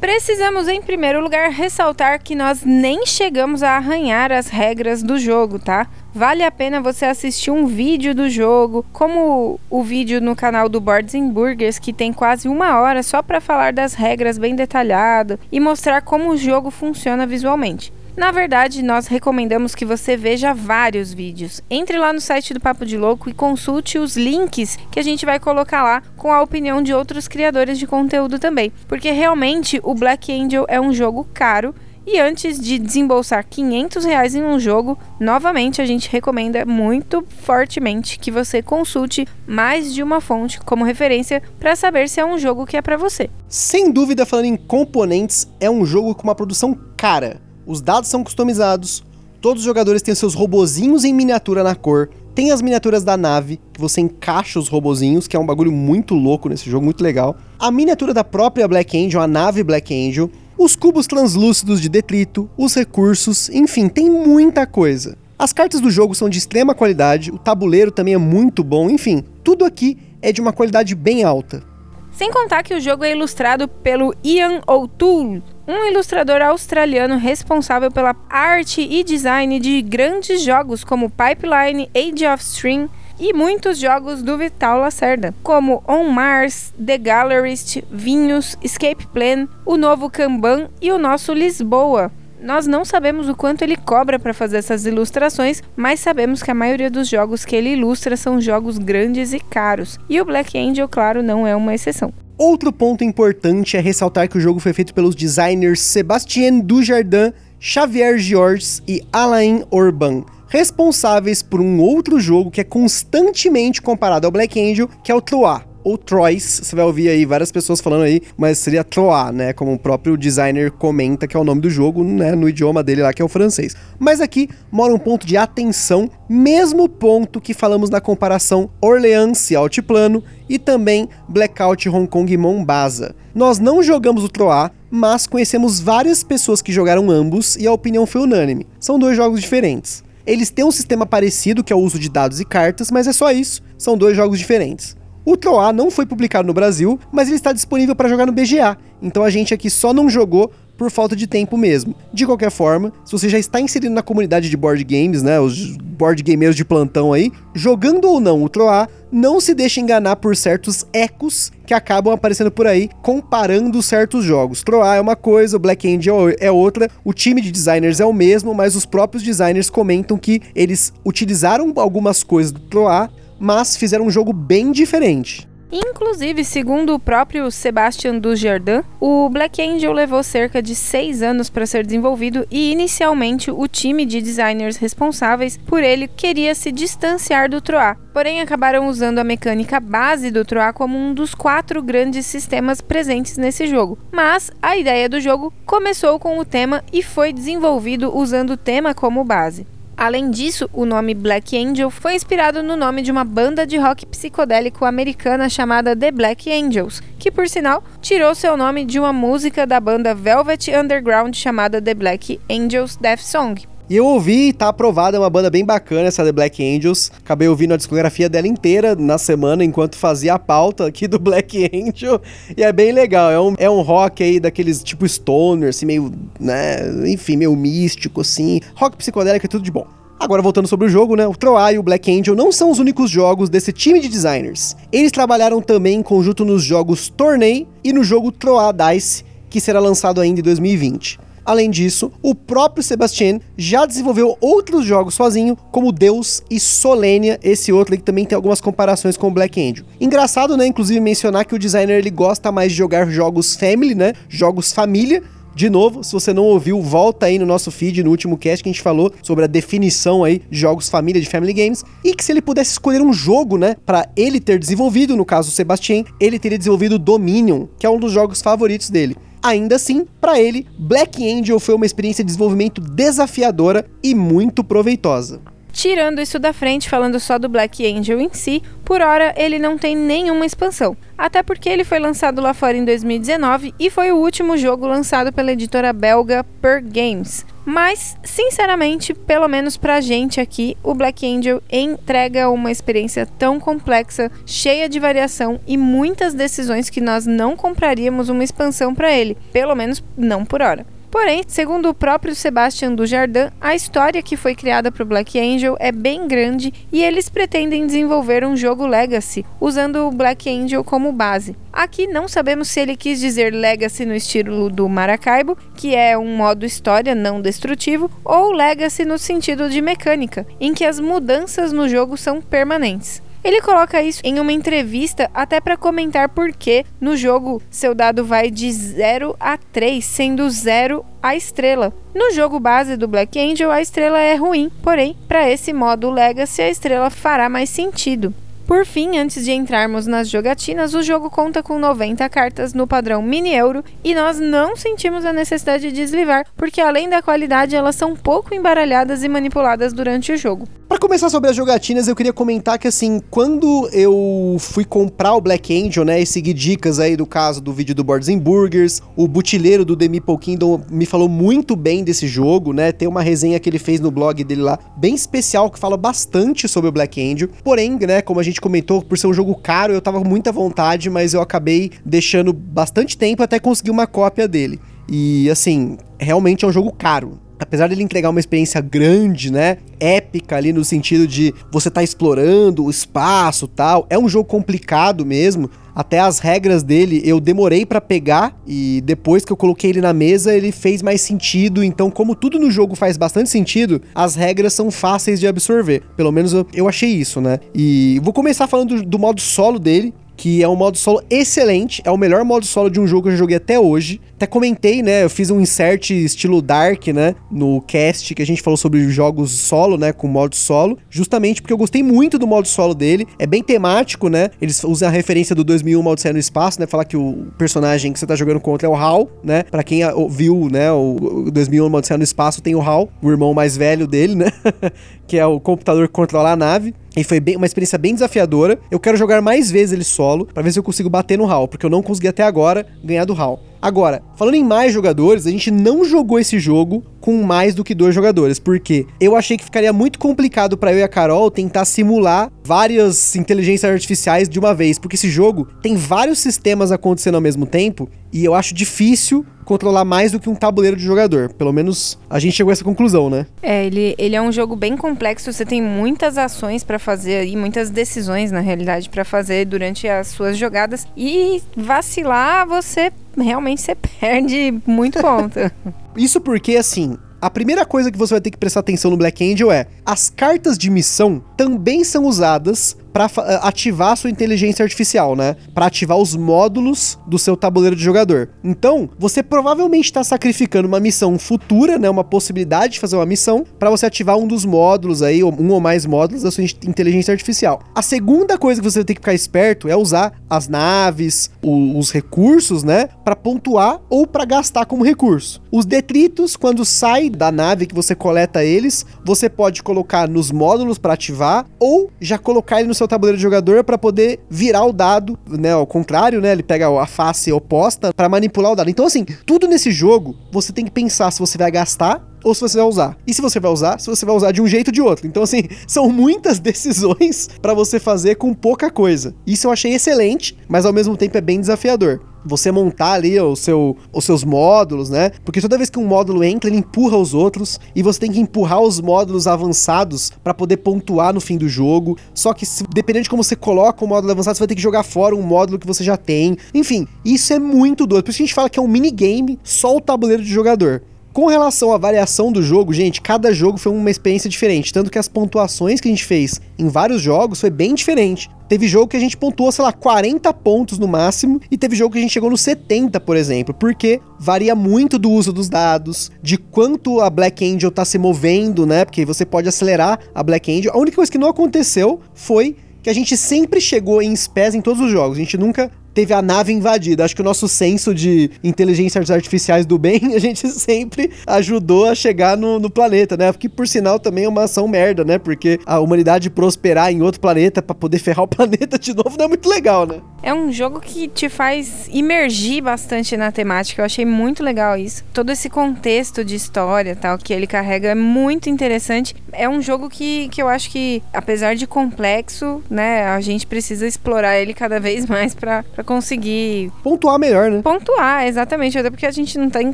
Precisamos, 0.01 0.68
em 0.68 0.82
primeiro 0.82 1.22
lugar, 1.22 1.51
ressaltar 1.51 2.24
que 2.24 2.34
nós 2.34 2.63
nem 2.63 3.06
chegamos 3.06 3.62
a 3.62 3.78
arranhar 3.78 4.32
as 4.32 4.48
regras 4.48 5.04
do 5.04 5.20
jogo, 5.20 5.60
tá? 5.60 5.88
Vale 6.13 6.44
a 6.44 6.51
pena 6.51 6.82
você 6.82 7.06
assistir 7.06 7.51
um 7.51 7.65
vídeo 7.65 8.13
do 8.13 8.30
jogo, 8.30 8.86
como 8.91 9.60
o 9.70 9.84
vídeo 9.84 10.22
no 10.22 10.36
canal 10.36 10.68
do 10.68 10.82
Boards 10.82 11.15
and 11.15 11.30
Burgers, 11.30 11.80
que 11.80 11.94
tem 11.94 12.12
quase 12.13 12.48
uma 12.48 12.80
hora 12.80 13.01
só 13.03 13.22
para 13.22 13.41
falar 13.41 13.74
das 13.74 13.94
regras 13.94 14.38
bem 14.38 14.56
detalhado 14.56 15.39
e 15.51 15.60
mostrar 15.60 16.01
como 16.01 16.30
o 16.30 16.38
jogo 16.38 16.70
funciona 16.70 17.25
visualmente. 17.25 17.94
Na 18.15 18.30
verdade, 18.30 18.84
nós 18.84 19.08
recomendamos 19.08 19.74
que 19.74 19.86
você 19.86 20.18
veja 20.18 20.53
vários 20.53 21.13
vídeos. 21.13 21.62
Entre 21.70 21.98
lá 21.98 22.12
no 22.12 22.20
site 22.20 22.53
do 22.53 22.60
Papo 22.60 22.86
de 22.86 22.98
Louco 22.98 23.30
e 23.30 23.34
consulte 23.34 23.98
os 23.98 24.18
links 24.18 24.77
que 24.91 25.00
a 25.00 25.03
gente 25.03 25.25
vai 25.25 25.39
colocar 25.39 25.82
lá 25.82 26.03
com 26.18 26.30
a 26.30 26.41
opinião 26.41 26.84
de 26.84 26.94
outros 26.94 27.30
criadores 27.30 27.80
de 27.80 27.88
conteúdo 27.88 28.38
também. 28.38 28.72
Porque 28.86 29.12
realmente 29.12 29.80
o 29.82 29.96
Black 29.96 30.30
Angel 30.30 30.65
é 30.68 30.80
um 30.80 30.94
jogo 30.94 31.25
caro 31.34 31.74
e 32.05 32.20
antes 32.20 32.60
de 32.60 32.79
desembolsar 32.79 33.46
500 33.50 34.05
reais 34.05 34.36
em 34.36 34.43
um 34.43 34.60
jogo, 34.60 34.98
novamente 35.20 35.81
a 35.81 35.86
gente 35.86 36.10
recomenda 36.12 36.65
muito 36.65 37.24
fortemente 37.43 38.17
que 38.17 38.31
você 38.31 38.62
consulte 38.62 39.27
mais 39.48 39.93
de 39.93 40.01
uma 40.01 40.20
fonte 40.20 40.60
como 40.62 40.84
referência 40.84 41.41
para 41.60 41.75
saber 41.75 42.10
se 42.10 42.20
é 42.20 42.25
um 42.25 42.38
jogo 42.38 42.65
que 42.65 42.77
é 42.77 42.81
para 42.81 42.98
você. 42.98 43.29
Sem 43.48 43.91
dúvida, 43.91 44.25
falando 44.25 44.46
em 44.46 44.58
componentes, 44.58 45.48
é 45.60 45.70
um 45.70 45.86
jogo 45.86 46.15
com 46.15 46.24
uma 46.24 46.36
produção 46.36 46.77
cara 46.98 47.39
os 47.65 47.79
dados 47.79 48.10
são 48.10 48.24
customizados, 48.24 49.03
todos 49.39 49.62
os 49.62 49.65
jogadores 49.65 50.01
têm 50.01 50.15
seus 50.15 50.34
robozinhos 50.34 51.03
em 51.03 51.13
miniatura 51.13 51.63
na 51.63 51.75
cor, 51.75 52.10
tem 52.34 52.51
as 52.51 52.62
miniaturas 52.62 53.03
da 53.03 53.15
nave, 53.15 53.60
que 53.72 53.79
você 53.79 54.01
encaixa 54.01 54.58
os 54.58 54.67
robozinhos, 54.67 55.27
que 55.27 55.36
é 55.36 55.39
um 55.39 55.46
bagulho 55.46 55.72
muito 55.72 56.15
louco 56.15 56.50
nesse 56.50 56.70
jogo, 56.70 56.86
muito 56.86 57.03
legal. 57.03 57.36
A 57.60 57.70
miniatura 57.70 58.13
da 58.13 58.24
própria 58.24 58.67
Black 58.67 58.98
Angel, 58.98 59.22
a 59.22 59.27
nave 59.27 59.63
Black 59.63 59.93
Angel, 59.93 60.29
os 60.63 60.75
cubos 60.75 61.08
translúcidos 61.08 61.82
de 61.82 61.89
detrito, 61.89 62.50
os 62.56 62.75
recursos, 62.75 63.50
enfim, 63.50 63.89
tem 63.89 64.10
muita 64.10 64.68
coisa. 64.68 65.18
As 65.38 65.51
cartas 65.51 65.82
do 65.82 65.89
jogo 65.89 66.13
são 66.13 66.30
de 66.30 66.38
extrema 66.38 66.75
qualidade, 66.75 67.32
o 67.32 67.39
tabuleiro 67.39 67.89
também 67.89 68.13
é 68.13 68.18
muito 68.18 68.63
bom, 68.63 68.88
enfim, 68.89 69.24
tudo 69.44 69.65
aqui 69.65 69.98
é 70.22 70.32
de 70.32 70.39
uma 70.39 70.53
qualidade 70.53 70.94
bem 70.94 71.24
alta. 71.24 71.63
Sem 72.12 72.30
contar 72.30 72.62
que 72.62 72.75
o 72.75 72.80
jogo 72.80 73.03
é 73.03 73.12
ilustrado 73.12 73.68
pelo 73.68 74.13
Ian 74.24 74.62
O'Toole, 74.68 75.41
um 75.68 75.86
ilustrador 75.88 76.41
australiano 76.41 77.18
responsável 77.18 77.89
pela 77.89 78.15
arte 78.30 78.82
e 78.82 79.03
design 79.03 79.60
de 79.60 79.82
grandes 79.82 80.44
jogos 80.44 80.84
como 80.84 81.10
Pipeline, 81.10 81.89
Age 81.96 82.27
of 82.27 82.44
Stream 82.44 82.88
e 83.22 83.34
muitos 83.34 83.78
jogos 83.78 84.24
do 84.24 84.36
Vital 84.36 84.80
Lacerda, 84.80 85.32
como 85.44 85.84
On 85.88 86.10
Mars, 86.10 86.74
The 86.84 86.98
Gallerist, 86.98 87.84
Vinhos, 87.92 88.58
Escape 88.63 89.06
Plan, 89.13 89.48
o 89.63 89.78
novo 89.78 90.10
Kanban 90.10 90.70
e 90.82 90.92
o 90.92 90.98
nosso 90.98 91.32
Lisboa. 91.32 92.12
Nós 92.42 92.66
não 92.66 92.84
sabemos 92.84 93.30
o 93.30 93.36
quanto 93.36 93.62
ele 93.62 93.78
cobra 93.78 94.18
para 94.18 94.34
fazer 94.34 94.58
essas 94.58 94.88
ilustrações, 94.88 95.62
mas 95.75 96.00
sabemos 96.00 96.42
que 96.42 96.50
a 96.50 96.56
maioria 96.56 96.90
dos 96.90 97.08
jogos 97.08 97.46
que 97.46 97.56
ele 97.56 97.74
ilustra 97.74 98.18
são 98.18 98.42
jogos 98.42 98.80
grandes 98.80 99.34
e 99.34 99.40
caros. 99.40 100.00
E 100.10 100.20
o 100.20 100.25
Black 100.25 100.58
Angel, 100.58 100.90
claro, 100.90 101.22
não 101.22 101.46
é 101.46 101.56
uma 101.56 101.75
exceção. 101.75 102.12
Outro 102.40 102.74
ponto 102.74 103.04
importante 103.04 103.78
é 103.78 103.80
ressaltar 103.80 104.28
que 104.28 104.40
o 104.40 104.42
jogo 104.42 104.60
foi 104.60 104.74
feito 104.74 104.96
pelos 104.96 105.13
designers 105.13 105.80
Sébastien 105.80 106.60
Dujardin, 106.60 107.32
Xavier 107.63 108.18
Georges 108.18 108.82
e 108.88 109.03
Alain 109.13 109.63
Orban, 109.70 110.25
responsáveis 110.48 111.44
por 111.44 111.62
um 111.62 111.80
outro 111.80 112.20
jogo 112.20 112.50
que 112.50 112.60
é 112.60 112.63
constantemente 112.63 113.80
comparado 113.80 114.25
ao 114.25 114.32
Black 114.32 114.60
Angel, 114.60 114.89
que 115.03 115.12
é 115.12 115.15
o 115.15 115.22
Troyes 115.22 115.71
ou 115.84 115.98
Trois, 115.98 116.62
você 116.64 116.76
vai 116.76 116.86
ouvir 116.86 117.10
aí 117.10 117.26
várias 117.26 117.52
pessoas 117.52 117.82
falando 117.82 118.04
aí, 118.04 118.22
mas 118.38 118.58
seria 118.58 118.84
Troyes, 118.84 119.34
né, 119.34 119.54
como 119.54 119.74
o 119.74 119.80
próprio 119.80 120.18
designer 120.18 120.72
comenta 120.72 121.28
que 121.28 121.36
é 121.36 121.40
o 121.40 121.44
nome 121.44 121.62
do 121.62 121.70
jogo, 121.70 122.04
né, 122.04 122.36
no 122.36 122.48
idioma 122.48 122.84
dele 122.84 123.02
lá 123.02 123.14
que 123.14 123.22
é 123.22 123.26
o 123.26 123.28
francês. 123.28 123.76
Mas 124.00 124.22
aqui 124.22 124.50
mora 124.72 124.94
um 124.94 125.00
ponto 125.00 125.26
de 125.26 125.38
atenção, 125.38 126.10
mesmo 126.30 126.88
ponto 126.88 127.42
que 127.42 127.54
falamos 127.54 127.90
na 127.90 128.02
comparação 128.02 128.70
Orleans 128.82 129.52
e 129.52 129.56
Altiplano 129.56 130.24
e 130.48 130.60
também 130.60 131.08
Blackout 131.28 131.88
Hong 131.90 132.08
Kong 132.08 132.32
e 132.32 132.38
Mombasa. 132.38 133.16
Nós 133.34 133.60
não 133.60 133.82
jogamos 133.82 134.24
o 134.24 134.30
Troyes, 134.30 134.72
mas 134.90 135.26
conhecemos 135.26 135.80
várias 135.80 136.24
pessoas 136.24 136.62
que 136.62 136.72
jogaram 136.72 137.10
ambos 137.10 137.56
e 137.56 137.66
a 137.66 137.72
opinião 137.72 138.06
foi 138.06 138.22
unânime. 138.22 138.68
São 138.80 139.00
dois 139.00 139.16
jogos 139.16 139.42
diferentes. 139.42 140.04
Eles 140.26 140.50
têm 140.50 140.66
um 140.66 140.72
sistema 140.72 141.06
parecido, 141.06 141.64
que 141.64 141.74
é 141.74 141.76
o 141.76 141.80
uso 141.80 141.98
de 141.98 142.10
dados 142.10 142.40
e 142.40 142.46
cartas, 142.46 142.92
mas 142.92 143.08
é 143.08 143.14
só 143.14 143.32
isso. 143.32 143.62
São 143.78 143.98
dois 143.98 144.16
jogos 144.16 144.38
diferentes. 144.38 144.96
O 145.24 145.38
Troá 145.38 145.72
não 145.72 145.92
foi 145.92 146.06
publicado 146.06 146.48
no 146.48 146.54
Brasil, 146.54 147.00
mas 147.12 147.28
ele 147.28 147.36
está 147.36 147.54
disponível 147.54 147.96
para 147.96 148.10
jogar 148.10 148.25
no 148.25 148.32
BGA, 148.32 148.78
então 149.01 149.24
a 149.24 149.30
gente 149.30 149.54
aqui 149.54 149.70
só 149.70 149.94
não 149.94 150.10
jogou 150.10 150.51
por 150.82 150.90
falta 150.90 151.16
de 151.16 151.28
tempo 151.28 151.56
mesmo. 151.56 151.94
De 152.12 152.25
qualquer 152.25 152.50
forma, 152.50 152.92
se 153.06 153.12
você 153.12 153.30
já 153.30 153.38
está 153.38 153.62
inserido 153.62 153.94
na 153.94 154.01
comunidade 154.01 154.50
de 154.50 154.58
board 154.58 154.84
games, 154.84 155.22
né, 155.22 155.40
os 155.40 155.78
board 155.78 156.24
gameiros 156.24 156.56
de 156.56 156.66
plantão 156.66 157.13
aí, 157.13 157.32
jogando 157.54 158.06
ou 158.06 158.20
não 158.20 158.44
o 158.44 158.50
Troá, 158.50 158.88
não 159.12 159.40
se 159.40 159.54
deixe 159.54 159.80
enganar 159.80 160.16
por 160.16 160.36
certos 160.36 160.84
ecos 160.92 161.51
que 161.68 161.74
acabam 161.75 162.12
aparecendo 162.12 162.50
por 162.50 162.65
aí 162.65 162.89
comparando 163.04 163.80
certos 163.84 164.26
jogos. 164.26 164.63
Troá 164.63 164.95
é 164.95 165.02
uma 165.02 165.15
coisa, 165.15 165.58
o 165.58 165.60
Black 165.60 165.88
Angel 165.88 166.34
é 166.39 166.50
outra, 166.50 166.89
o 167.06 167.13
time 167.13 167.41
de 167.41 167.52
designers 167.52 168.00
é 168.00 168.06
o 168.06 168.12
mesmo, 168.12 168.52
mas 168.56 168.76
os 168.76 168.84
próprios 168.84 169.22
designers 169.22 169.69
comentam 169.69 170.17
que 170.17 170.41
eles 170.56 170.91
utilizaram 171.06 171.72
algumas 171.76 172.24
coisas 172.24 172.52
do 172.52 172.60
Troá 172.60 173.08
mas 173.41 173.75
fizeram 173.75 174.06
um 174.06 174.12
jogo 174.12 174.32
bem 174.32 174.71
diferente. 174.71 175.49
Inclusive, 175.71 176.43
segundo 176.43 176.93
o 176.93 176.99
próprio 176.99 177.49
Sebastian 177.49 178.19
Dujardin, 178.19 178.84
o 178.99 179.30
Black 179.30 179.62
Angel 179.62 179.93
levou 179.93 180.21
cerca 180.21 180.62
de 180.62 180.75
seis 180.75 181.21
anos 181.21 181.49
para 181.49 181.65
ser 181.65 181.86
desenvolvido 181.86 182.45
e 182.51 182.73
inicialmente 182.73 183.49
o 183.49 183.65
time 183.69 184.06
de 184.06 184.21
designers 184.21 184.75
responsáveis 184.75 185.56
por 185.56 185.82
ele 185.82 186.10
queria 186.10 186.54
se 186.54 186.73
distanciar 186.73 187.49
do 187.49 187.62
Troá, 187.62 187.95
porém 188.13 188.41
acabaram 188.41 188.89
usando 188.89 189.19
a 189.19 189.23
mecânica 189.23 189.80
base 189.80 190.30
do 190.30 190.43
Troá 190.43 190.73
como 190.73 190.97
um 190.97 191.13
dos 191.13 191.34
quatro 191.34 191.82
grandes 191.82 192.25
sistemas 192.25 192.82
presentes 192.82 193.38
nesse 193.38 193.65
jogo. 193.65 193.97
Mas 194.12 194.51
a 194.62 194.75
ideia 194.75 195.08
do 195.08 195.21
jogo 195.21 195.54
começou 195.65 196.19
com 196.19 196.38
o 196.38 196.43
tema 196.43 196.84
e 196.91 197.01
foi 197.01 197.32
desenvolvido 197.32 198.13
usando 198.13 198.51
o 198.51 198.58
tema 198.58 198.93
como 198.93 199.23
base. 199.23 199.65
Além 199.95 200.32
disso, 200.32 200.69
o 200.73 200.86
nome 200.86 201.13
Black 201.13 201.56
Angel 201.56 201.89
foi 201.89 202.15
inspirado 202.15 202.63
no 202.63 202.75
nome 202.75 203.01
de 203.01 203.12
uma 203.12 203.23
banda 203.23 203.67
de 203.67 203.77
rock 203.77 204.06
psicodélico 204.06 204.86
americana 204.86 205.47
chamada 205.47 205.95
The 205.95 206.12
Black 206.12 206.51
Angels, 206.51 207.01
que 207.19 207.30
por 207.30 207.47
sinal 207.47 207.84
tirou 208.01 208.34
seu 208.34 208.58
nome 208.58 208.84
de 208.84 208.99
uma 208.99 209.13
música 209.13 209.67
da 209.67 209.80
banda 209.80 210.15
Velvet 210.15 210.71
Underground 210.75 211.36
chamada 211.36 211.82
The 211.82 211.93
Black 211.93 212.39
Angels 212.49 212.95
Death 212.95 213.21
Song. 213.21 213.70
E 213.91 213.97
eu 213.97 214.06
ouvi, 214.06 214.54
tá 214.54 214.69
aprovada, 214.69 215.17
é 215.17 215.19
uma 215.19 215.30
banda 215.30 215.49
bem 215.49 215.65
bacana 215.65 216.08
essa 216.08 216.23
The 216.23 216.32
Black 216.32 216.63
Angels. 216.63 217.12
Acabei 217.17 217.49
ouvindo 217.49 217.73
a 217.73 217.77
discografia 217.77 218.30
dela 218.30 218.47
inteira 218.47 218.95
na 218.95 219.17
semana 219.17 219.65
enquanto 219.65 219.97
fazia 219.97 220.36
a 220.36 220.39
pauta 220.39 220.88
aqui 220.88 221.10
do 221.10 221.19
Black 221.19 221.69
Angel. 221.75 222.21
E 222.56 222.63
é 222.63 222.71
bem 222.71 222.93
legal, 222.93 223.30
é 223.30 223.38
um, 223.38 223.54
é 223.58 223.69
um 223.69 223.82
rock 223.82 224.23
aí 224.23 224.39
daqueles 224.39 224.82
tipo 224.82 225.06
stoner, 225.06 225.67
assim, 225.67 225.86
meio, 225.86 226.10
né, 226.39 226.77
enfim, 227.06 227.36
meio 227.36 227.54
místico, 227.54 228.21
assim. 228.21 228.62
Rock 228.75 228.95
psicodélico 228.95 229.45
é 229.45 229.49
tudo 229.49 229.65
de 229.65 229.71
bom. 229.71 229.86
Agora 230.17 230.41
voltando 230.41 230.69
sobre 230.69 230.88
o 230.88 230.89
jogo, 230.89 231.17
né? 231.17 231.27
O 231.27 231.36
Troy 231.36 231.73
e 231.73 231.77
o 231.77 231.84
Black 231.84 232.17
Angel 232.17 232.34
não 232.34 232.49
são 232.49 232.71
os 232.71 232.80
únicos 232.80 233.12
jogos 233.12 233.49
desse 233.49 233.73
time 233.73 233.99
de 233.99 234.08
designers. 234.08 234.73
Eles 234.89 235.12
trabalharam 235.12 235.62
também 235.62 235.99
em 235.99 236.01
conjunto 236.01 236.45
nos 236.45 236.63
jogos 236.63 237.10
Tourney 237.10 237.67
e 237.84 237.91
no 237.91 238.06
jogo 238.06 238.32
Troy 238.32 238.71
Dice, 238.71 239.25
que 239.49 239.60
será 239.60 239.82
lançado 239.82 240.21
ainda 240.21 240.39
em 240.39 240.43
2020. 240.43 241.19
Além 241.45 241.69
disso, 241.69 242.12
o 242.21 242.36
próprio 242.36 242.84
Sebastian 242.84 243.39
já 243.58 243.86
desenvolveu 243.86 244.38
outros 244.39 244.86
jogos 244.86 245.15
sozinho, 245.15 245.58
como 245.71 245.91
Deus 245.91 246.43
e 246.49 246.60
Solenia, 246.60 247.39
esse 247.43 247.73
outro 247.73 247.97
que 247.97 248.04
também 248.04 248.25
tem 248.25 248.36
algumas 248.36 248.62
comparações 248.62 249.17
com 249.17 249.34
Black 249.34 249.60
Angel. 249.60 249.86
Engraçado, 249.99 250.56
né, 250.56 250.67
inclusive 250.67 250.99
mencionar 250.99 251.45
que 251.45 251.56
o 251.56 251.60
designer 251.60 251.97
ele 251.97 252.12
gosta 252.12 252.51
mais 252.51 252.71
de 252.71 252.77
jogar 252.77 253.10
jogos 253.10 253.56
family, 253.56 253.95
né, 253.95 254.13
jogos 254.30 254.71
família, 254.71 255.23
de 255.54 255.69
novo, 255.69 256.01
se 256.04 256.13
você 256.13 256.32
não 256.34 256.43
ouviu, 256.45 256.82
volta 256.82 257.25
aí 257.25 257.38
no 257.38 257.45
nosso 257.45 257.69
feed, 257.71 258.01
no 258.04 258.10
último 258.10 258.38
cast 258.38 258.63
que 258.63 258.69
a 258.69 258.71
gente 258.71 258.82
falou 258.82 259.12
sobre 259.21 259.43
a 259.43 259.47
definição 259.47 260.23
aí 260.23 260.41
de 260.49 260.58
jogos 260.58 260.89
família 260.89 261.21
de 261.21 261.27
Family 261.27 261.54
Games 261.54 261.84
e 262.06 262.15
que 262.15 262.23
se 262.23 262.32
ele 262.32 262.41
pudesse 262.41 262.71
escolher 262.71 263.01
um 263.01 263.12
jogo, 263.12 263.58
né, 263.58 263.75
para 263.86 264.08
ele 264.15 264.39
ter 264.39 264.58
desenvolvido, 264.58 265.15
no 265.15 265.25
caso 265.25 265.49
o 265.49 265.51
Sebastian, 265.51 266.06
ele 266.19 266.39
teria 266.39 266.58
desenvolvido 266.58 266.97
Dominion, 266.97 267.67
que 267.77 267.86
é 267.86 267.89
um 267.89 267.99
dos 267.99 268.13
jogos 268.13 268.41
favoritos 268.41 268.89
dele. 268.89 269.17
Ainda 269.43 269.75
assim, 269.75 270.06
para 270.19 270.39
ele, 270.39 270.67
Black 270.77 271.27
Angel 271.27 271.60
foi 271.60 271.73
uma 271.73 271.86
experiência 271.86 272.23
de 272.23 272.27
desenvolvimento 272.27 272.80
desafiadora 272.80 273.86
e 274.04 274.13
muito 274.13 274.63
proveitosa. 274.63 275.41
Tirando 275.71 276.19
isso 276.21 276.38
da 276.38 276.51
frente, 276.51 276.89
falando 276.89 277.19
só 277.19 277.39
do 277.39 277.47
Black 277.47 277.86
Angel 277.86 278.19
em 278.19 278.30
si, 278.34 278.62
por 278.84 279.01
hora 279.01 279.34
ele 279.38 279.58
não 279.58 279.77
tem 279.77 279.95
nenhuma 279.95 280.45
expansão. 280.45 280.97
Até 281.17 281.41
porque 281.41 281.69
ele 281.69 281.86
foi 281.86 281.97
lançado 281.97 282.41
lá 282.41 282.54
fora 282.54 282.77
em 282.77 282.84
2019 282.84 283.73
e 283.80 283.89
foi 283.89 284.12
o 284.12 284.17
último 284.17 284.58
jogo 284.58 284.86
lançado 284.86 285.32
pela 285.32 285.54
editora 285.54 285.93
belga 285.93 286.43
Per 286.62 286.84
Games. 286.84 287.45
Mas, 287.65 288.17
sinceramente, 288.24 289.13
pelo 289.13 289.47
menos 289.47 289.78
pra 289.78 290.02
gente 290.02 290.41
aqui, 290.41 290.76
o 290.84 290.93
Black 290.93 291.26
Angel 291.26 291.62
entrega 291.71 292.50
uma 292.50 292.71
experiência 292.71 293.26
tão 293.26 293.60
complexa, 293.60 294.32
cheia 294.45 294.89
de 294.89 295.00
variação 295.00 295.60
e 295.67 295.78
muitas 295.78 296.34
decisões 296.34 296.89
que 296.89 297.00
nós 297.00 297.26
não 297.26 297.56
compraríamos 297.56 298.30
uma 298.30 298.43
expansão 298.43 298.95
para 298.95 299.12
ele, 299.12 299.38
pelo 299.54 299.76
menos 299.76 300.04
não 300.17 300.43
por 300.43 300.62
hora. 300.62 300.86
Porém, 301.12 301.43
segundo 301.45 301.89
o 301.89 301.93
próprio 301.93 302.34
Sebastian 302.34 302.95
Dujardin, 302.95 303.50
a 303.60 303.76
história 303.76 304.24
que 304.24 304.38
foi 304.38 304.56
criada 304.56 304.89
para 304.89 305.04
o 305.04 305.06
Black 305.06 305.38
Angel 305.38 305.76
é 305.78 305.91
bem 305.91 306.26
grande 306.26 306.74
e 306.89 307.04
eles 307.04 307.28
pretendem 307.28 307.86
desenvolver 307.86 308.45
um 308.45 308.56
jogo 308.56 308.88
Legacy, 308.88 309.45
usando 309.60 310.08
o 310.08 310.12
Black 310.12 310.50
Angel 310.50 310.86
como 310.86 311.12
base. 311.12 311.54
Aqui 311.74 312.08
não 312.08 312.30
sabemos 312.30 312.69
se 312.69 312.80
ele 312.80 312.95
quis 312.95 313.19
dizer 313.19 313.54
Legacy 313.54 314.06
no 314.06 314.15
estilo 314.15 314.69
do 314.69 314.88
Maracaibo, 314.88 315.58
que 315.76 315.93
é 315.93 316.17
um 316.17 316.34
modo 316.34 316.65
história 316.65 317.13
não 317.13 317.41
destrutivo, 317.41 318.10
ou 318.24 318.54
Legacy 318.54 319.04
no 319.04 319.17
sentido 319.17 319.69
de 319.69 319.82
mecânica, 319.82 320.47
em 320.62 320.74
que 320.74 320.86
as 320.86 320.97
mudanças 320.97 321.74
no 321.74 321.89
jogo 321.89 322.15
são 322.15 322.41
permanentes. 322.41 323.21
Ele 323.43 323.60
coloca 323.62 324.01
isso 324.04 324.21
em 324.23 324.39
uma 324.39 324.54
entrevista 324.54 325.30
até 325.34 325.60
para 325.60 325.75
comentar 325.75 326.30
por 326.30 326.51
que 326.54 326.86
no 326.99 327.17
jogo 327.17 327.62
seu 327.71 327.95
dado 327.95 328.23
vai 328.23 328.51
de 328.51 328.71
0 328.71 329.36
a 329.39 329.58
3, 329.58 330.04
sendo 330.06 330.47
0 330.49 331.04
a 331.23 331.36
estrela. 331.36 331.91
No 332.13 332.32
jogo 332.32 332.60
base 332.60 332.95
do 332.95 333.08
Black 333.08 333.39
Angel, 333.39 333.71
a 333.71 333.82
estrela 333.82 334.19
é 334.19 334.36
ruim, 334.36 334.71
porém, 334.84 335.15
para 335.27 335.49
esse 335.49 335.73
modo 335.73 336.12
Legacy, 336.12 336.62
a 336.62 336.69
estrela 336.69 337.10
fará 337.10 337.49
mais 337.49 337.69
sentido. 337.69 338.34
Por 338.71 338.86
fim, 338.86 339.17
antes 339.17 339.43
de 339.43 339.51
entrarmos 339.51 340.07
nas 340.07 340.29
jogatinas, 340.29 340.93
o 340.93 341.03
jogo 341.03 341.29
conta 341.29 341.62
com 341.62 341.77
90 341.77 342.29
cartas 342.29 342.73
no 342.73 342.88
padrão 342.88 343.21
mini 343.21 343.53
euro 343.53 343.84
e 344.01 344.15
nós 344.15 344.39
não 344.39 344.77
sentimos 344.77 345.25
a 345.25 345.34
necessidade 345.34 345.89
de 345.89 345.91
deslivar, 345.91 346.45
porque 346.55 346.79
além 346.79 347.10
da 347.10 347.21
qualidade, 347.21 347.75
elas 347.75 347.97
são 347.97 348.15
pouco 348.15 348.55
embaralhadas 348.55 349.25
e 349.25 349.27
manipuladas 349.27 349.91
durante 349.91 350.31
o 350.31 350.38
jogo. 350.38 350.69
Para 350.88 350.99
começar 350.99 351.29
sobre 351.29 351.49
as 351.49 351.55
jogatinas, 351.55 352.10
eu 352.10 352.15
queria 352.15 352.34
comentar 352.34 352.77
que 352.77 352.86
assim, 352.88 353.21
quando 353.29 353.89
eu 353.93 354.57
fui 354.60 354.84
comprar 354.84 355.36
o 355.36 355.41
Black 355.41 355.73
Angel, 355.73 356.03
né, 356.03 356.21
e 356.21 356.25
seguir 356.25 356.53
dicas 356.53 356.99
aí 356.99 357.15
do 357.15 357.25
caso 357.25 357.62
do 357.62 357.71
vídeo 357.71 357.95
do 357.95 358.03
Boards 358.03 358.27
and 358.27 358.39
Burgers, 358.39 359.01
o 359.15 359.25
butileiro 359.25 359.86
do 359.86 359.95
The 359.95 360.10
Meeple 360.10 360.38
Kingdom 360.38 360.81
me 360.89 361.05
falou 361.05 361.29
muito 361.29 361.77
bem 361.77 362.03
desse 362.03 362.27
jogo, 362.27 362.73
né? 362.73 362.91
Tem 362.91 363.07
uma 363.07 363.21
resenha 363.21 363.57
que 363.57 363.69
ele 363.69 363.79
fez 363.79 364.01
no 364.01 364.12
blog 364.12 364.43
dele 364.43 364.62
lá, 364.62 364.77
bem 364.97 365.15
especial, 365.15 365.71
que 365.71 365.79
fala 365.79 365.95
bastante 365.95 366.67
sobre 366.67 366.89
o 366.89 366.91
Black 366.91 367.21
Angel. 367.21 367.47
Porém, 367.63 367.97
né, 367.97 368.21
como 368.21 368.41
a 368.41 368.43
gente 368.43 368.60
comentou, 368.62 369.02
por 369.02 369.17
ser 369.17 369.28
um 369.28 369.34
jogo 369.34 369.54
caro, 369.56 369.91
eu 369.91 370.02
tava 370.02 370.21
com 370.21 370.28
muita 370.28 370.52
vontade, 370.52 371.10
mas 371.10 371.34
eu 371.34 371.41
acabei 371.41 371.91
deixando 372.06 372.54
bastante 372.54 373.17
tempo 373.17 373.43
até 373.43 373.60
conseguir 373.60 373.91
uma 373.91 374.08
cópia 374.08 374.47
dele. 374.47 374.80
E 375.10 375.50
assim, 375.50 375.97
realmente 376.17 376.63
é 376.63 376.67
um 376.67 376.71
jogo 376.71 376.93
caro 376.93 377.40
apesar 377.62 377.88
dele 377.88 378.04
entregar 378.04 378.30
uma 378.30 378.39
experiência 378.39 378.82
grande, 378.82 379.52
né, 379.52 379.78
épica 380.00 380.58
ali 380.58 380.74
no 380.74 380.84
sentido 380.84 381.28
de 381.28 381.54
você 381.71 381.91
tá 381.91 382.02
explorando 382.02 382.84
o 382.84 382.89
espaço, 382.89 383.67
tal, 383.67 384.08
é 384.10 384.17
um 384.17 384.28
jogo 384.28 384.45
complicado 384.45 385.26
mesmo. 385.26 385.69
Até 385.93 386.19
as 386.19 386.39
regras 386.39 386.84
dele 386.84 387.21
eu 387.26 387.39
demorei 387.39 387.86
para 387.86 388.00
pegar 388.00 388.58
e 388.65 389.02
depois 389.06 389.43
que 389.43 389.52
eu 389.52 389.58
coloquei 389.58 389.89
ele 389.89 390.00
na 390.00 390.13
mesa, 390.13 390.56
ele 390.56 390.71
fez 390.71 391.02
mais 391.02 391.19
sentido. 391.21 391.84
Então, 391.84 392.10
como 392.10 392.34
tudo 392.34 392.58
no 392.58 392.71
jogo 392.71 392.95
faz 392.95 393.17
bastante 393.17 393.50
sentido, 393.50 394.02
as 394.15 394.36
regras 394.36 394.74
são 394.74 394.89
fáceis 394.89 395.39
de 395.39 395.47
absorver. 395.47 396.02
Pelo 396.15 396.32
menos 396.32 396.54
eu, 396.54 396.65
eu 396.74 396.88
achei 396.88 397.10
isso, 397.10 397.41
né? 397.41 397.60
E 397.76 398.19
vou 398.24 398.34
começar 398.34 398.67
falando 398.67 398.95
do, 398.95 399.06
do 399.06 399.19
modo 399.19 399.41
solo 399.41 399.78
dele, 399.78 400.13
que 400.41 400.63
é 400.63 400.67
um 400.67 400.75
modo 400.75 400.97
solo 400.97 401.21
excelente, 401.30 402.01
é 402.04 402.10
o 402.10 402.17
melhor 402.17 402.43
modo 402.43 402.65
solo 402.65 402.89
de 402.89 402.99
um 402.99 403.06
jogo 403.06 403.27
que 403.27 403.30
eu 403.36 403.38
joguei 403.38 403.58
até 403.58 403.80
hoje. 403.80 404.19
Até 404.36 404.47
comentei, 404.47 405.04
né? 405.04 405.23
Eu 405.23 405.30
fiz 405.30 405.51
um 405.51 405.62
insert 405.62 406.10
estilo 406.10 406.63
Dark, 406.63 407.10
né? 407.10 407.36
No 407.51 407.80
cast 407.80 408.34
que 408.34 408.41
a 408.41 408.45
gente 408.45 408.60
falou 408.60 408.75
sobre 408.75 409.08
jogos 409.10 409.51
solo, 409.51 409.99
né? 409.99 410.12
Com 410.12 410.27
modo 410.27 410.56
solo. 410.56 410.97
Justamente 411.12 411.62
porque 411.62 411.71
eu 411.71 411.77
gostei 411.77 412.01
muito 412.01 412.39
do 412.39 412.47
modo 412.47 412.67
solo 412.67 412.95
dele. 412.95 413.27
É 413.38 413.45
bem 413.45 413.62
temático, 413.62 414.30
né? 414.30 414.49
Eles 414.60 414.84
usam 414.84 415.10
a 415.10 415.12
referência 415.12 415.56
do 415.56 415.63
2001 415.63 416.08
Odisseia 416.08 416.34
no 416.34 416.39
Espaço, 416.39 416.80
né? 416.80 416.88
Falar 416.88 417.06
que 417.06 417.15
o 417.15 417.51
personagem 417.56 418.12
que 418.12 418.17
você 418.17 418.25
tá 418.25 418.36
jogando 418.36 418.60
contra 418.60 418.88
é 418.88 418.89
o 418.89 418.95
Hal, 418.95 419.30
né? 419.43 419.62
Pra 419.69 419.84
quem 419.84 420.01
viu, 420.27 420.69
né? 420.71 420.91
O 420.91 421.51
2001 421.54 421.93
Odisseia 421.93 422.17
no 422.17 422.23
Espaço 422.23 422.63
tem 422.63 422.73
o 422.73 422.82
Hal, 422.82 423.10
o 423.21 423.30
irmão 423.30 423.54
mais 423.54 423.77
velho 423.77 424.08
dele, 424.08 424.34
né? 424.34 424.51
que 425.32 425.39
é 425.39 425.46
o 425.46 425.62
computador 425.62 426.10
que 426.10 426.13
controla 426.13 426.52
a 426.52 426.56
nave. 426.58 426.94
E 427.15 427.24
foi 427.24 427.39
bem, 427.39 427.56
uma 427.56 427.65
experiência 427.65 427.98
bem 427.98 428.13
desafiadora. 428.13 428.78
Eu 428.91 429.00
quero 429.00 429.15
jogar 429.15 429.41
mais 429.41 429.72
vezes 429.72 429.94
ele 429.94 430.04
solo, 430.04 430.46
para 430.46 430.62
ver 430.62 430.74
se 430.74 430.80
eu 430.80 430.84
consigo 430.84 431.10
bater 431.10 431.38
no 431.38 431.50
Hal, 431.50 431.70
porque 431.70 431.86
eu 431.86 431.89
não 431.89 432.04
consegui 432.04 432.28
até 432.28 432.44
agora 432.44 432.86
ganhar 433.02 433.24
do 433.24 433.34
Hal. 433.34 433.63
Agora, 433.82 434.22
falando 434.36 434.54
em 434.54 434.63
mais 434.63 434.94
jogadores, 434.94 435.48
a 435.48 435.50
gente 435.50 435.72
não 435.72 436.06
jogou 436.06 436.38
esse 436.38 436.60
jogo 436.60 437.04
com 437.20 437.41
mais 437.41 437.74
do 437.74 437.84
que 437.84 437.96
dois 437.96 438.13
jogadores, 438.13 438.60
porque 438.60 439.08
eu 439.20 439.36
achei 439.36 439.58
que 439.58 439.63
ficaria 439.63 439.91
muito 439.91 440.20
complicado 440.20 440.78
para 440.78 440.91
eu 440.91 441.00
e 441.00 441.04
a 441.04 441.08
Carol 441.08 441.50
tentar 441.50 441.86
simular 441.86 442.52
várias 442.63 443.36
inteligências 443.36 443.91
artificiais 443.91 444.48
de 444.48 444.60
uma 444.60 444.74
vez, 444.74 445.00
porque 445.00 445.15
esse 445.15 445.30
jogo 445.30 445.67
tem 445.82 445.96
vários 445.96 446.39
sistemas 446.39 446.91
acontecendo 446.91 447.36
ao 447.36 447.41
mesmo 447.41 447.65
tempo 447.65 448.08
e 448.32 448.46
eu 448.46 448.54
acho 448.54 448.74
difícil 448.74 449.46
controlar 449.65 450.04
mais 450.04 450.32
do 450.32 450.39
que 450.39 450.50
um 450.50 450.56
tabuleiro 450.56 450.98
de 450.98 451.04
jogador. 451.04 451.54
Pelo 451.54 451.72
menos 451.72 452.20
a 452.30 452.39
gente 452.39 452.56
chegou 452.56 452.72
a 452.72 452.74
essa 452.74 452.84
conclusão, 452.84 453.30
né? 453.30 453.46
É, 453.62 453.86
ele, 453.86 454.15
ele 454.17 454.36
é 454.36 454.41
um 454.41 454.52
jogo 454.52 454.76
bem 454.76 454.98
complexo, 454.98 455.52
você 455.52 455.65
tem 455.65 455.82
muitas 455.82 456.38
ações 456.38 456.84
para 456.84 457.00
fazer 457.00 457.38
aí, 457.38 457.56
muitas 457.56 457.89
decisões 457.89 458.52
na 458.52 458.60
realidade 458.60 459.10
para 459.10 459.24
fazer 459.24 459.65
durante 459.65 460.08
as 460.08 460.28
suas 460.28 460.58
jogadas 460.58 461.08
e 461.15 461.62
vacilar, 461.76 462.67
você 462.67 463.12
realmente 463.38 463.82
você 463.82 463.96
perde 463.96 464.74
muito 464.86 465.20
ponto. 465.20 465.60
Isso 466.15 466.41
porque 466.41 466.76
assim, 466.76 467.17
a 467.41 467.50
primeira 467.50 467.86
coisa 467.86 468.12
que 468.12 468.17
você 468.17 468.36
vai 468.36 468.41
ter 468.41 468.52
que 468.52 468.58
prestar 468.58 468.82
atenção 468.82 469.10
no 469.10 469.17
Black 469.17 469.44
Angel 469.44 469.72
é: 469.72 469.88
as 470.06 470.30
cartas 470.30 470.78
de 470.78 470.89
missão 470.89 471.44
também 471.58 472.04
são 472.04 472.26
usadas 472.26 472.96
para 473.13 473.26
eh, 473.26 473.60
ativar 473.62 474.12
a 474.12 474.15
sua 474.15 474.30
inteligência 474.30 474.84
artificial, 474.84 475.36
né? 475.36 475.56
Para 475.74 475.86
ativar 475.86 476.17
os 476.17 476.36
módulos 476.36 477.17
do 477.28 477.38
seu 477.38 477.56
tabuleiro 477.56 477.95
de 477.95 478.04
jogador. 478.04 478.50
Então, 478.63 479.10
você 479.17 479.43
provavelmente 479.43 480.06
está 480.06 480.24
sacrificando 480.24 480.88
uma 480.88 481.00
missão 481.00 481.38
futura, 481.38 481.97
né? 481.97 482.10
Uma 482.10 482.24
possibilidade 482.24 482.93
de 482.93 483.00
fazer 483.00 483.15
uma 483.15 483.26
missão 483.26 483.65
para 483.80 483.89
você 483.89 484.06
ativar 484.06 484.38
um 484.38 484.47
dos 484.47 484.65
módulos 484.65 485.21
aí, 485.21 485.43
um 485.43 485.71
ou 485.71 485.80
mais 485.80 486.06
módulos 486.06 486.43
da 486.43 486.52
sua 486.52 486.63
inteligência 486.63 487.32
artificial. 487.32 487.82
A 487.95 488.02
segunda 488.02 488.58
coisa 488.58 488.82
que 488.82 488.89
você 488.89 489.04
tem 489.04 489.15
que 489.15 489.21
ficar 489.21 489.34
esperto 489.34 489.88
é 489.88 489.95
usar 489.95 490.34
as 490.50 490.67
naves, 490.67 491.52
o, 491.62 491.97
os 491.97 492.12
recursos, 492.12 492.84
né? 492.84 493.10
Para 493.24 493.36
pontuar 493.36 494.00
ou 494.10 494.26
para 494.26 494.45
gastar 494.45 494.86
como 494.86 495.04
recurso. 495.04 495.62
Os 495.71 495.86
detritos, 495.86 496.56
quando 496.56 496.86
sai 496.86 497.30
da 497.30 497.52
nave 497.52 497.86
que 497.86 497.95
você 497.95 498.15
coleta 498.15 498.63
eles, 498.63 499.06
você 499.26 499.50
pode 499.50 499.84
colocar 499.84 500.28
nos 500.28 500.52
módulos 500.52 500.97
para 500.97 501.13
ativar 501.13 501.65
ou 501.80 502.12
já 502.19 502.38
colocar 502.38 502.80
ele 502.80 502.88
no 502.88 502.95
seu 503.02 503.08
tabuleiro 503.08 503.38
de 503.38 503.44
jogador 503.44 503.84
para 503.84 503.98
poder 503.98 504.40
virar 504.50 504.86
o 504.86 504.94
dado, 504.94 505.38
né, 505.50 505.72
ao 505.72 505.88
contrário, 505.88 506.40
né, 506.40 506.52
ele 506.52 506.64
pega 506.64 506.88
a 507.02 507.08
face 507.08 507.52
oposta 507.52 508.14
para 508.14 508.30
manipular 508.30 508.72
o 508.72 508.76
dado. 508.76 508.90
Então 508.90 509.06
assim, 509.06 509.26
tudo 509.46 509.68
nesse 509.68 509.92
jogo, 509.92 510.36
você 510.52 510.72
tem 510.72 510.86
que 510.86 510.92
pensar 510.92 511.32
se 511.32 511.40
você 511.40 511.58
vai 511.58 511.72
gastar 511.72 512.32
ou 512.44 512.54
se 512.54 512.62
você 512.62 512.78
vai 512.78 512.88
usar. 512.88 513.18
E 513.26 513.34
se 513.34 513.42
você 513.42 513.60
vai 513.60 513.72
usar, 513.72 514.00
se 514.00 514.08
você 514.08 514.26
vai 514.26 514.36
usar 514.36 514.52
de 514.52 514.62
um 514.62 514.68
jeito 514.68 514.88
ou 514.88 514.94
de 514.94 515.02
outro. 515.02 515.28
Então, 515.28 515.44
assim, 515.44 515.64
são 515.88 516.10
muitas 516.10 516.60
decisões 516.60 517.50
para 517.62 517.74
você 517.74 518.00
fazer 518.00 518.36
com 518.36 518.54
pouca 518.54 518.90
coisa. 518.90 519.36
Isso 519.46 519.68
eu 519.68 519.72
achei 519.72 519.94
excelente, 519.94 520.58
mas 520.68 520.86
ao 520.86 520.94
mesmo 520.94 521.16
tempo 521.16 521.38
é 521.38 521.42
bem 521.42 521.60
desafiador 521.60 522.20
você 522.45 522.71
montar 522.71 523.13
ali 523.13 523.39
o 523.39 523.56
seu, 523.56 523.97
os 524.13 524.25
seus 524.25 524.43
módulos, 524.43 525.10
né? 525.10 525.32
Porque 525.43 525.62
toda 525.62 525.77
vez 525.77 525.89
que 525.89 525.99
um 525.99 526.06
módulo 526.06 526.43
entra, 526.43 526.69
ele 526.69 526.77
empurra 526.77 527.17
os 527.17 527.34
outros 527.34 527.80
e 527.95 528.01
você 528.01 528.19
tem 528.19 528.32
que 528.32 528.39
empurrar 528.39 528.82
os 528.82 528.99
módulos 528.99 529.47
avançados 529.47 530.32
para 530.43 530.54
poder 530.54 530.77
pontuar 530.77 531.34
no 531.34 531.41
fim 531.41 531.58
do 531.58 531.67
jogo. 531.67 532.17
Só 532.34 532.54
que 532.54 532.65
se, 532.65 532.84
dependendo 532.93 533.23
de 533.23 533.30
como 533.30 533.43
você 533.43 533.56
coloca 533.56 534.04
o 534.04 534.08
módulo 534.08 534.32
avançado, 534.32 534.56
você 534.58 534.62
vai 534.62 534.67
ter 534.67 534.75
que 534.75 534.82
jogar 534.82 535.04
fora 535.04 535.36
um 535.36 535.41
módulo 535.41 535.80
que 535.80 535.88
você 535.88 536.04
já 536.04 536.17
tem. 536.17 536.58
Enfim, 536.73 537.08
isso 537.23 537.54
é 537.54 537.60
muito 537.60 538.06
doido. 538.06 538.23
Por 538.23 538.32
isso 538.32 538.38
que 538.38 538.43
a 538.43 538.45
gente 538.47 538.56
fala 538.56 538.69
que 538.69 538.80
é 538.80 538.82
um 538.82 538.88
minigame, 538.88 539.60
só 539.63 539.95
o 539.95 540.01
tabuleiro 540.01 540.43
de 540.43 540.49
jogador. 540.49 541.04
Com 541.34 541.45
relação 541.47 541.93
à 541.93 541.97
variação 541.97 542.51
do 542.51 542.62
jogo, 542.62 542.93
gente, 542.93 543.21
cada 543.21 543.54
jogo 543.54 543.77
foi 543.77 543.89
uma 543.89 544.12
experiência 544.12 544.49
diferente. 544.49 544.91
Tanto 544.91 545.10
que 545.10 545.17
as 545.17 545.30
pontuações 545.30 546.01
que 546.01 546.10
a 546.10 546.12
gente 546.12 546.25
fez 546.25 546.60
em 546.77 546.89
vários 546.89 547.21
jogos 547.21 547.62
foi 547.62 547.69
bem 547.69 547.95
diferente. 547.95 548.49
Teve 548.71 548.88
jogo 548.88 549.10
que 549.10 549.17
a 549.17 549.19
gente 549.19 549.36
pontuou, 549.36 549.69
sei 549.69 549.84
lá, 549.84 549.91
40 549.91 550.53
pontos 550.53 550.97
no 550.97 551.05
máximo, 551.05 551.60
e 551.69 551.77
teve 551.77 551.93
jogo 551.93 552.13
que 552.13 552.19
a 552.19 552.21
gente 552.21 552.31
chegou 552.31 552.49
no 552.49 552.57
70, 552.57 553.19
por 553.19 553.36
exemplo, 553.36 553.73
porque 553.73 554.21
varia 554.39 554.73
muito 554.73 555.19
do 555.19 555.29
uso 555.29 555.51
dos 555.51 555.67
dados, 555.67 556.31
de 556.41 556.57
quanto 556.57 557.19
a 557.19 557.29
Black 557.29 557.69
Angel 557.69 557.91
tá 557.91 558.05
se 558.05 558.17
movendo, 558.17 558.86
né? 558.86 559.03
Porque 559.03 559.25
você 559.25 559.45
pode 559.45 559.67
acelerar 559.67 560.21
a 560.34 560.41
Black 560.41 560.71
Angel. 560.71 560.89
A 560.93 560.97
única 560.97 561.17
coisa 561.17 561.29
que 561.29 561.38
não 561.38 561.49
aconteceu 561.49 562.21
foi 562.34 562.77
que 563.03 563.10
a 563.10 563.13
gente 563.13 563.36
sempre 563.36 563.81
chegou 563.81 564.21
em 564.21 564.34
spés 564.34 564.73
em 564.73 564.79
todos 564.79 565.01
os 565.01 565.12
jogos. 565.12 565.36
A 565.36 565.41
gente 565.41 565.57
nunca 565.57 565.91
teve 566.13 566.34
a 566.34 566.41
nave 566.41 566.71
invadida. 566.71 567.24
Acho 567.24 567.36
que 567.36 567.41
o 567.41 567.45
nosso 567.45 567.67
senso 567.67 568.13
de 568.13 568.52
inteligências 568.63 569.30
artificiais 569.30 569.86
do 569.86 569.97
bem, 569.97 570.19
a 570.36 570.39
gente 570.39 570.67
sempre 570.69 571.32
ajudou 571.47 572.06
a 572.06 572.15
chegar 572.15 572.58
no, 572.58 572.80
no 572.80 572.89
planeta, 572.89 573.38
né? 573.38 573.52
Que 573.54 573.69
por 573.69 573.88
sinal 573.88 574.19
também 574.19 574.45
é 574.45 574.50
uma 574.50 574.63
ação 574.63 574.88
merda, 574.88 575.24
né? 575.24 575.38
Porque 575.38 575.80
a 575.86 576.00
humanidade 576.00 576.50
prosperar 576.50 577.12
em 577.12 577.21
outro 577.21 577.39
planeta 577.39 577.82
para 577.82 577.95
poder 577.95 578.19
ferrar 578.19 578.43
o 578.43 578.47
planeta 578.47 578.97
de 578.97 579.13
novo 579.13 579.36
não 579.38 579.45
é 579.45 579.47
muito 579.47 579.67
legal, 579.67 580.06
né? 580.06 580.21
É 580.43 580.54
um 580.54 580.71
jogo 580.71 581.00
que 581.00 581.28
te 581.28 581.47
faz 581.50 582.10
imergir 582.12 582.84
bastante 582.84 583.38
na 583.38 583.52
temática. 583.52 584.02
Eu 584.02 584.06
achei 584.06 584.26
muito 584.26 584.63
legal 584.63 584.97
isso. 584.97 585.24
Todo 585.32 585.52
esse 585.52 585.69
contexto 585.69 586.43
de 586.43 586.56
história 586.56 587.15
tal 587.15 587.38
que 587.38 587.54
ele 587.54 587.67
carrega 587.67 588.10
é 588.10 588.15
muito 588.15 588.69
interessante. 588.69 589.36
É 589.52 589.69
um 589.69 589.82
jogo 589.82 590.10
que, 590.10 590.50
que 590.50 590.62
eu 590.62 590.67
acho 590.67 590.89
que, 590.89 591.21
apesar 591.32 591.76
de 591.76 591.86
complexo, 591.86 592.82
né, 592.89 593.26
a 593.26 593.39
gente 593.39 593.67
precisa 593.67 594.08
explorar 594.08 594.60
ele 594.60 594.74
cada 594.74 595.00
vez 595.00 595.26
mais 595.30 595.54
para 595.54 595.84
Pra 596.02 596.04
conseguir 596.04 596.92
Pontuar 597.04 597.38
melhor, 597.38 597.70
né? 597.70 597.82
pontuar, 597.84 598.48
exatamente. 598.48 598.98
Até 598.98 599.10
porque 599.12 599.26
a 599.26 599.32
gente 599.32 599.56
não 599.60 599.70
tem 599.70 599.94